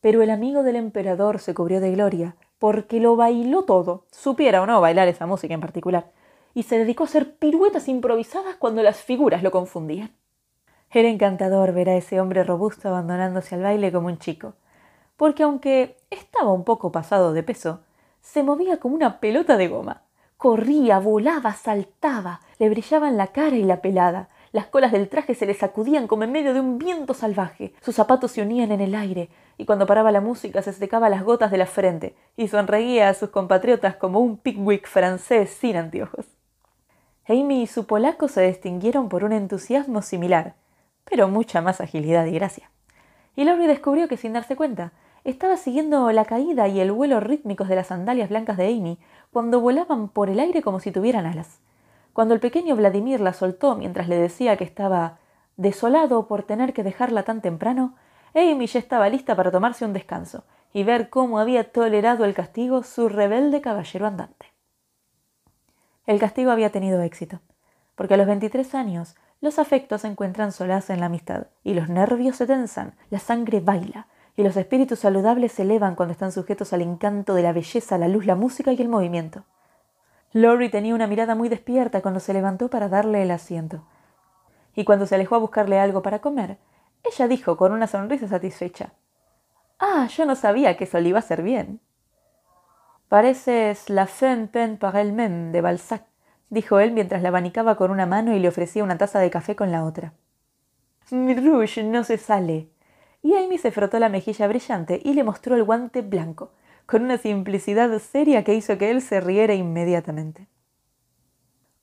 Pero 0.00 0.22
el 0.22 0.30
amigo 0.30 0.62
del 0.62 0.76
emperador 0.76 1.38
se 1.38 1.54
cubrió 1.54 1.80
de 1.80 1.90
gloria, 1.90 2.36
porque 2.58 3.00
lo 3.00 3.16
bailó 3.16 3.64
todo, 3.64 4.06
supiera 4.10 4.62
o 4.62 4.66
no 4.66 4.80
bailar 4.80 5.08
esa 5.08 5.26
música 5.26 5.54
en 5.54 5.60
particular 5.60 6.10
y 6.54 6.62
se 6.62 6.78
dedicó 6.78 7.04
a 7.04 7.06
hacer 7.06 7.36
piruetas 7.36 7.88
improvisadas 7.88 8.56
cuando 8.56 8.82
las 8.82 8.98
figuras 8.98 9.42
lo 9.42 9.50
confundían. 9.50 10.12
Era 10.90 11.08
encantador 11.08 11.72
ver 11.72 11.88
a 11.88 11.96
ese 11.96 12.20
hombre 12.20 12.44
robusto 12.44 12.88
abandonándose 12.88 13.56
al 13.56 13.62
baile 13.62 13.90
como 13.90 14.06
un 14.06 14.18
chico, 14.18 14.54
porque 15.16 15.42
aunque 15.42 15.96
estaba 16.10 16.52
un 16.52 16.64
poco 16.64 16.92
pasado 16.92 17.32
de 17.32 17.42
peso, 17.42 17.80
se 18.20 18.42
movía 18.42 18.78
como 18.78 18.94
una 18.94 19.18
pelota 19.18 19.56
de 19.56 19.68
goma. 19.68 20.02
Corría, 20.36 20.98
volaba, 21.00 21.54
saltaba, 21.54 22.40
le 22.58 22.70
brillaban 22.70 23.16
la 23.16 23.28
cara 23.28 23.56
y 23.56 23.64
la 23.64 23.80
pelada, 23.82 24.28
las 24.54 24.66
colas 24.66 24.92
del 24.92 25.08
traje 25.08 25.34
se 25.34 25.46
le 25.46 25.54
sacudían 25.54 26.06
como 26.06 26.22
en 26.22 26.30
medio 26.30 26.54
de 26.54 26.60
un 26.60 26.78
viento 26.78 27.12
salvaje, 27.12 27.74
sus 27.80 27.96
zapatos 27.96 28.30
se 28.30 28.40
unían 28.40 28.70
en 28.70 28.80
el 28.80 28.94
aire, 28.94 29.28
y 29.58 29.66
cuando 29.66 29.84
paraba 29.84 30.12
la 30.12 30.20
música 30.20 30.62
se 30.62 30.72
secaba 30.72 31.08
las 31.08 31.24
gotas 31.24 31.50
de 31.50 31.58
la 31.58 31.66
frente, 31.66 32.14
y 32.36 32.46
sonreía 32.46 33.08
a 33.08 33.14
sus 33.14 33.30
compatriotas 33.30 33.96
como 33.96 34.20
un 34.20 34.36
pickwick 34.36 34.86
francés 34.86 35.50
sin 35.50 35.76
anteojos. 35.76 36.26
Amy 37.26 37.62
y 37.62 37.66
su 37.66 37.88
polaco 37.88 38.28
se 38.28 38.46
distinguieron 38.46 39.08
por 39.08 39.24
un 39.24 39.32
entusiasmo 39.32 40.02
similar, 40.02 40.54
pero 41.04 41.26
mucha 41.26 41.60
más 41.60 41.80
agilidad 41.80 42.24
y 42.26 42.34
gracia. 42.34 42.70
Y 43.34 43.42
Laurie 43.42 43.66
descubrió 43.66 44.06
que 44.06 44.16
sin 44.16 44.34
darse 44.34 44.54
cuenta, 44.54 44.92
estaba 45.24 45.56
siguiendo 45.56 46.12
la 46.12 46.26
caída 46.26 46.68
y 46.68 46.78
el 46.78 46.92
vuelo 46.92 47.18
rítmicos 47.18 47.66
de 47.66 47.74
las 47.74 47.88
sandalias 47.88 48.28
blancas 48.28 48.56
de 48.56 48.68
Amy 48.68 48.98
cuando 49.32 49.58
volaban 49.58 50.06
por 50.06 50.30
el 50.30 50.38
aire 50.38 50.62
como 50.62 50.78
si 50.78 50.92
tuvieran 50.92 51.26
alas. 51.26 51.58
Cuando 52.14 52.32
el 52.32 52.38
pequeño 52.38 52.76
Vladimir 52.76 53.20
la 53.20 53.32
soltó 53.32 53.74
mientras 53.74 54.08
le 54.08 54.16
decía 54.16 54.56
que 54.56 54.62
estaba 54.62 55.18
desolado 55.56 56.28
por 56.28 56.44
tener 56.44 56.72
que 56.72 56.84
dejarla 56.84 57.24
tan 57.24 57.42
temprano, 57.42 57.96
Amy 58.34 58.68
ya 58.68 58.78
estaba 58.78 59.08
lista 59.08 59.34
para 59.34 59.50
tomarse 59.50 59.84
un 59.84 59.92
descanso 59.92 60.44
y 60.72 60.84
ver 60.84 61.10
cómo 61.10 61.40
había 61.40 61.72
tolerado 61.72 62.24
el 62.24 62.32
castigo 62.32 62.84
su 62.84 63.08
rebelde 63.08 63.60
caballero 63.60 64.06
andante. 64.06 64.46
El 66.06 66.20
castigo 66.20 66.52
había 66.52 66.70
tenido 66.70 67.02
éxito, 67.02 67.40
porque 67.96 68.14
a 68.14 68.16
los 68.16 68.28
23 68.28 68.76
años 68.76 69.16
los 69.40 69.58
afectos 69.58 70.04
encuentran 70.04 70.52
solaz 70.52 70.90
en 70.90 71.00
la 71.00 71.06
amistad, 71.06 71.48
y 71.64 71.74
los 71.74 71.88
nervios 71.88 72.36
se 72.36 72.46
tensan, 72.46 72.94
la 73.10 73.18
sangre 73.18 73.58
baila, 73.58 74.06
y 74.36 74.44
los 74.44 74.56
espíritus 74.56 75.00
saludables 75.00 75.50
se 75.50 75.62
elevan 75.62 75.96
cuando 75.96 76.12
están 76.12 76.30
sujetos 76.30 76.72
al 76.72 76.82
encanto 76.82 77.34
de 77.34 77.42
la 77.42 77.52
belleza, 77.52 77.98
la 77.98 78.06
luz, 78.06 78.24
la 78.24 78.36
música 78.36 78.72
y 78.72 78.80
el 78.80 78.88
movimiento. 78.88 79.44
Lori 80.34 80.68
tenía 80.68 80.96
una 80.96 81.06
mirada 81.06 81.36
muy 81.36 81.48
despierta 81.48 82.02
cuando 82.02 82.18
se 82.18 82.34
levantó 82.34 82.68
para 82.68 82.88
darle 82.88 83.22
el 83.22 83.30
asiento. 83.30 83.86
Y 84.74 84.82
cuando 84.84 85.06
se 85.06 85.14
alejó 85.14 85.36
a 85.36 85.38
buscarle 85.38 85.78
algo 85.78 86.02
para 86.02 86.20
comer, 86.20 86.58
ella 87.04 87.28
dijo 87.28 87.56
con 87.56 87.70
una 87.70 87.86
sonrisa 87.86 88.26
satisfecha 88.26 88.94
Ah, 89.78 90.08
yo 90.08 90.26
no 90.26 90.34
sabía 90.34 90.76
que 90.76 90.84
eso 90.84 90.98
le 90.98 91.10
iba 91.10 91.18
a 91.18 91.20
hacer 91.20 91.42
bien. 91.42 91.80
Pareces 93.08 93.88
la 93.88 94.06
femme 94.06 94.48
peine 94.48 94.76
par 94.76 94.96
elle-même 94.96 95.52
de 95.52 95.60
Balzac, 95.60 96.04
dijo 96.50 96.80
él 96.80 96.90
mientras 96.90 97.22
la 97.22 97.28
abanicaba 97.28 97.76
con 97.76 97.92
una 97.92 98.06
mano 98.06 98.34
y 98.34 98.40
le 98.40 98.48
ofrecía 98.48 98.82
una 98.82 98.98
taza 98.98 99.20
de 99.20 99.30
café 99.30 99.54
con 99.54 99.70
la 99.70 99.84
otra. 99.84 100.14
Mi 101.12 101.36
rouge 101.36 101.84
no 101.84 102.02
se 102.02 102.18
sale. 102.18 102.70
Y 103.22 103.36
Amy 103.36 103.56
se 103.58 103.70
frotó 103.70 104.00
la 104.00 104.08
mejilla 104.08 104.48
brillante 104.48 105.00
y 105.04 105.14
le 105.14 105.22
mostró 105.22 105.54
el 105.54 105.62
guante 105.62 106.02
blanco, 106.02 106.50
con 106.86 107.02
una 107.02 107.18
simplicidad 107.18 107.98
seria 107.98 108.44
que 108.44 108.54
hizo 108.54 108.78
que 108.78 108.90
él 108.90 109.02
se 109.02 109.20
riera 109.20 109.54
inmediatamente. 109.54 110.48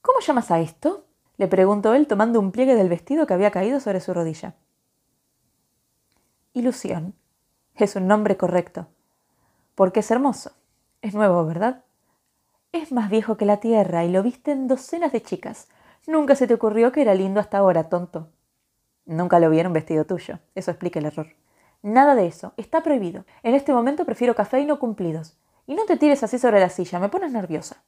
¿Cómo 0.01 0.19
llamas 0.19 0.51
a 0.51 0.59
esto? 0.59 1.05
le 1.37 1.47
preguntó 1.47 1.95
él 1.95 2.05
tomando 2.05 2.39
un 2.39 2.51
pliegue 2.51 2.75
del 2.75 2.89
vestido 2.89 3.25
que 3.25 3.33
había 3.33 3.49
caído 3.49 3.79
sobre 3.79 3.99
su 3.99 4.13
rodilla. 4.13 4.55
Ilusión. 6.53 7.15
Es 7.75 7.95
un 7.95 8.07
nombre 8.07 8.37
correcto. 8.37 8.87
Porque 9.73 10.01
es 10.01 10.11
hermoso. 10.11 10.51
Es 11.01 11.15
nuevo, 11.15 11.45
¿verdad? 11.45 11.83
Es 12.71 12.91
más 12.91 13.09
viejo 13.09 13.37
que 13.37 13.45
la 13.45 13.57
tierra 13.57 14.05
y 14.05 14.11
lo 14.11 14.21
visten 14.21 14.67
docenas 14.67 15.11
de 15.11 15.21
chicas. 15.21 15.67
Nunca 16.05 16.35
se 16.35 16.47
te 16.47 16.53
ocurrió 16.53 16.91
que 16.91 17.01
era 17.01 17.15
lindo 17.15 17.39
hasta 17.39 17.57
ahora, 17.57 17.89
tonto. 17.89 18.29
Nunca 19.05 19.39
lo 19.39 19.49
vieron 19.49 19.73
vestido 19.73 20.05
tuyo. 20.05 20.39
Eso 20.53 20.71
explica 20.71 20.99
el 20.99 21.05
error. 21.05 21.27
Nada 21.83 22.15
de 22.15 22.27
eso. 22.27 22.53
Está 22.57 22.81
prohibido. 22.83 23.25
En 23.43 23.55
este 23.55 23.73
momento 23.73 24.05
prefiero 24.05 24.35
café 24.35 24.59
y 24.59 24.65
no 24.65 24.79
cumplidos. 24.79 25.37
Y 25.67 25.75
no 25.75 25.85
te 25.85 25.97
tires 25.97 26.23
así 26.23 26.37
sobre 26.37 26.59
la 26.59 26.69
silla. 26.69 26.99
Me 26.99 27.09
pones 27.09 27.31
nerviosa. 27.31 27.83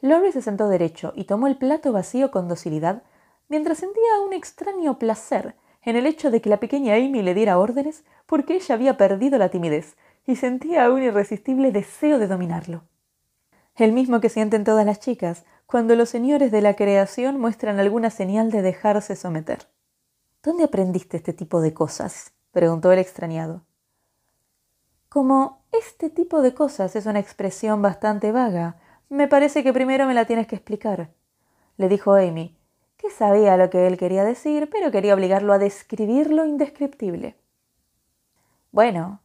Lori 0.00 0.30
se 0.32 0.42
sentó 0.42 0.68
derecho 0.68 1.12
y 1.16 1.24
tomó 1.24 1.46
el 1.48 1.56
plato 1.56 1.92
vacío 1.92 2.30
con 2.30 2.48
docilidad, 2.48 3.02
mientras 3.48 3.78
sentía 3.78 4.20
un 4.24 4.32
extraño 4.32 4.98
placer 4.98 5.56
en 5.82 5.96
el 5.96 6.06
hecho 6.06 6.30
de 6.30 6.40
que 6.40 6.50
la 6.50 6.60
pequeña 6.60 6.94
Amy 6.94 7.22
le 7.22 7.34
diera 7.34 7.58
órdenes 7.58 8.04
porque 8.26 8.54
ella 8.54 8.74
había 8.74 8.96
perdido 8.96 9.38
la 9.38 9.48
timidez 9.48 9.96
y 10.26 10.36
sentía 10.36 10.90
un 10.90 11.02
irresistible 11.02 11.72
deseo 11.72 12.18
de 12.18 12.26
dominarlo. 12.26 12.82
El 13.74 13.92
mismo 13.92 14.20
que 14.20 14.28
sienten 14.28 14.64
todas 14.64 14.84
las 14.84 15.00
chicas 15.00 15.44
cuando 15.66 15.96
los 15.96 16.08
señores 16.08 16.52
de 16.52 16.60
la 16.60 16.74
creación 16.74 17.40
muestran 17.40 17.80
alguna 17.80 18.10
señal 18.10 18.50
de 18.50 18.62
dejarse 18.62 19.16
someter. 19.16 19.66
¿Dónde 20.40 20.64
aprendiste 20.64 21.16
este 21.16 21.32
tipo 21.32 21.60
de 21.60 21.74
cosas? 21.74 22.32
preguntó 22.52 22.92
el 22.92 23.00
extrañado. 23.00 23.62
Como 25.08 25.64
este 25.72 26.10
tipo 26.10 26.42
de 26.42 26.54
cosas 26.54 26.94
es 26.94 27.06
una 27.06 27.18
expresión 27.18 27.82
bastante 27.82 28.30
vaga, 28.30 28.76
me 29.08 29.26
parece 29.26 29.64
que 29.64 29.72
primero 29.72 30.06
me 30.06 30.14
la 30.14 30.26
tienes 30.26 30.46
que 30.46 30.54
explicar, 30.54 31.10
le 31.76 31.88
dijo 31.88 32.14
Amy, 32.14 32.56
que 32.96 33.10
sabía 33.10 33.56
lo 33.56 33.68
que 33.68 33.88
él 33.88 33.98
quería 33.98 34.22
decir, 34.22 34.68
pero 34.70 34.92
quería 34.92 35.14
obligarlo 35.14 35.52
a 35.52 35.58
describir 35.58 36.30
lo 36.30 36.44
indescriptible. 36.44 37.36
Bueno, 38.70 39.20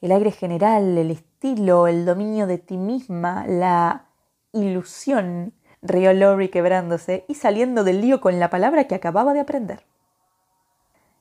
el 0.00 0.12
aire 0.12 0.30
general, 0.30 0.96
el 0.96 1.10
estilo, 1.10 1.88
el 1.88 2.06
dominio 2.06 2.46
de 2.46 2.56
ti 2.56 2.78
misma, 2.78 3.46
la 3.46 4.06
ilusión, 4.52 5.52
rió 5.82 6.14
Lori 6.14 6.48
quebrándose 6.48 7.26
y 7.28 7.34
saliendo 7.34 7.84
del 7.84 8.00
lío 8.00 8.22
con 8.22 8.40
la 8.40 8.48
palabra 8.48 8.84
que 8.84 8.94
acababa 8.94 9.34
de 9.34 9.40
aprender. 9.40 9.84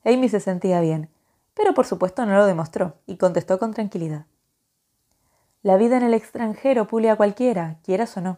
Amy 0.08 0.30
se 0.30 0.40
sentía 0.40 0.80
bien, 0.80 1.10
pero 1.54 1.74
por 1.74 1.86
supuesto 1.86 2.26
no 2.26 2.34
lo 2.34 2.46
demostró 2.46 2.94
y 3.06 3.18
contestó 3.18 3.60
con 3.60 3.74
tranquilidad. 3.74 4.26
La 5.64 5.76
vida 5.76 5.98
en 5.98 6.04
el 6.04 6.14
extranjero 6.14 6.88
pule 6.88 7.10
a 7.10 7.18
cualquiera, 7.18 7.80
quieras 7.84 8.16
o 8.16 8.22
no. 8.22 8.38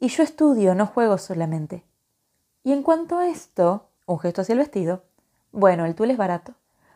Y 0.00 0.08
yo 0.08 0.22
estudio, 0.22 0.74
no 0.74 0.86
juego 0.86 1.18
solamente. 1.18 1.84
Y 2.64 2.72
en 2.72 2.82
cuanto 2.82 3.18
a 3.18 3.28
esto, 3.28 3.90
un 4.06 4.18
gesto 4.18 4.40
hacia 4.40 4.54
el 4.54 4.60
vestido, 4.60 5.04
bueno, 5.52 5.84
el 5.84 5.94
tul 5.94 6.10
es 6.10 6.16
barato. 6.16 6.54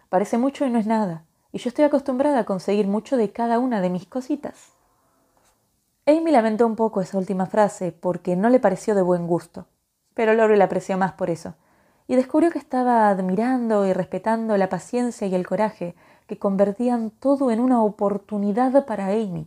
Parece 0.09 0.39
mucho 0.39 0.65
y 0.65 0.71
no 0.71 0.79
es 0.79 0.87
nada. 0.87 1.27
Y 1.53 1.59
yo 1.59 1.69
estoy 1.69 1.85
acostumbrada 1.85 2.39
a 2.39 2.45
conseguir 2.45 2.87
mucho 2.87 3.19
de 3.19 3.33
cada 3.33 3.59
una 3.59 3.83
de 3.83 3.91
mis 3.91 4.07
cositas. 4.07 4.73
Amy 6.07 6.31
lamentó 6.31 6.67
un 6.67 6.75
poco 6.75 7.03
esa 7.03 7.19
última 7.19 7.45
frase 7.45 7.93
porque 7.93 8.35
no 8.35 8.49
le 8.49 8.61
pareció 8.61 8.95
de 8.95 9.03
buen 9.03 9.27
gusto, 9.27 9.67
pero 10.15 10.33
Lori 10.33 10.57
la 10.57 10.65
apreció 10.65 10.97
más 10.97 11.13
por 11.13 11.29
eso, 11.29 11.55
y 12.11 12.17
descubrió 12.17 12.51
que 12.51 12.59
estaba 12.59 13.09
admirando 13.09 13.87
y 13.87 13.93
respetando 13.93 14.57
la 14.57 14.69
paciencia 14.69 15.29
y 15.29 15.35
el 15.37 15.47
coraje 15.47 15.95
que 16.27 16.41
convertían 16.41 17.11
todo 17.11 17.53
en 17.53 17.61
una 17.61 17.85
oportunidad 17.85 18.85
para 18.85 19.07
Amy, 19.07 19.47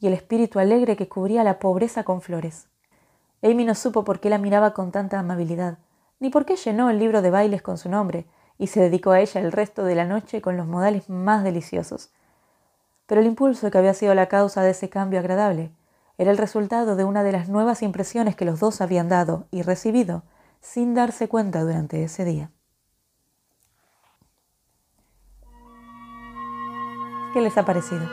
y 0.00 0.06
el 0.06 0.14
espíritu 0.14 0.58
alegre 0.58 0.96
que 0.96 1.10
cubría 1.10 1.44
la 1.44 1.58
pobreza 1.58 2.02
con 2.02 2.22
flores. 2.22 2.68
Amy 3.42 3.66
no 3.66 3.74
supo 3.74 4.02
por 4.02 4.18
qué 4.18 4.30
la 4.30 4.38
miraba 4.38 4.72
con 4.72 4.92
tanta 4.92 5.18
amabilidad, 5.18 5.76
ni 6.20 6.30
por 6.30 6.46
qué 6.46 6.56
llenó 6.56 6.88
el 6.88 6.98
libro 6.98 7.20
de 7.20 7.30
bailes 7.30 7.60
con 7.60 7.76
su 7.76 7.90
nombre, 7.90 8.24
y 8.56 8.68
se 8.68 8.80
dedicó 8.80 9.10
a 9.10 9.20
ella 9.20 9.38
el 9.42 9.52
resto 9.52 9.84
de 9.84 9.94
la 9.94 10.06
noche 10.06 10.40
con 10.40 10.56
los 10.56 10.66
modales 10.66 11.10
más 11.10 11.44
deliciosos. 11.44 12.08
Pero 13.04 13.20
el 13.20 13.26
impulso 13.26 13.70
que 13.70 13.76
había 13.76 13.92
sido 13.92 14.14
la 14.14 14.30
causa 14.30 14.62
de 14.62 14.70
ese 14.70 14.88
cambio 14.88 15.18
agradable 15.18 15.70
era 16.16 16.30
el 16.30 16.38
resultado 16.38 16.96
de 16.96 17.04
una 17.04 17.22
de 17.22 17.32
las 17.32 17.50
nuevas 17.50 17.82
impresiones 17.82 18.36
que 18.36 18.46
los 18.46 18.58
dos 18.58 18.80
habían 18.80 19.10
dado 19.10 19.44
y 19.50 19.60
recibido 19.60 20.22
sin 20.60 20.94
darse 20.94 21.28
cuenta 21.28 21.62
durante 21.62 22.02
ese 22.02 22.24
día. 22.24 22.50
¿Qué 27.32 27.40
les 27.40 27.56
ha 27.56 27.64
parecido? 27.64 28.06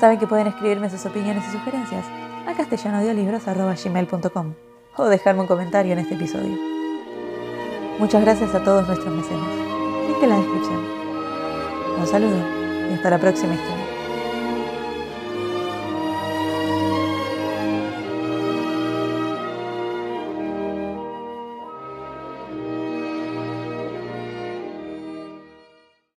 Saben 0.00 0.18
que 0.18 0.26
pueden 0.26 0.46
escribirme 0.46 0.90
sus 0.90 1.04
opiniones 1.06 1.44
y 1.48 1.52
sugerencias 1.52 2.04
a 2.46 2.54
castellanodiolibros.com 2.56 4.54
o 4.96 5.04
dejarme 5.06 5.40
un 5.42 5.46
comentario 5.46 5.92
en 5.92 5.98
este 5.98 6.14
episodio. 6.14 6.56
Muchas 7.98 8.22
gracias 8.22 8.54
a 8.54 8.62
todos 8.62 8.86
nuestros 8.86 9.14
mecenas. 9.14 9.48
Link 10.06 10.22
en 10.22 10.28
la 10.30 10.36
descripción. 10.36 10.84
Un 11.98 12.06
saludo 12.06 12.36
y 12.90 12.94
hasta 12.94 13.10
la 13.10 13.18
próxima 13.18 13.54
historia. 13.54 13.83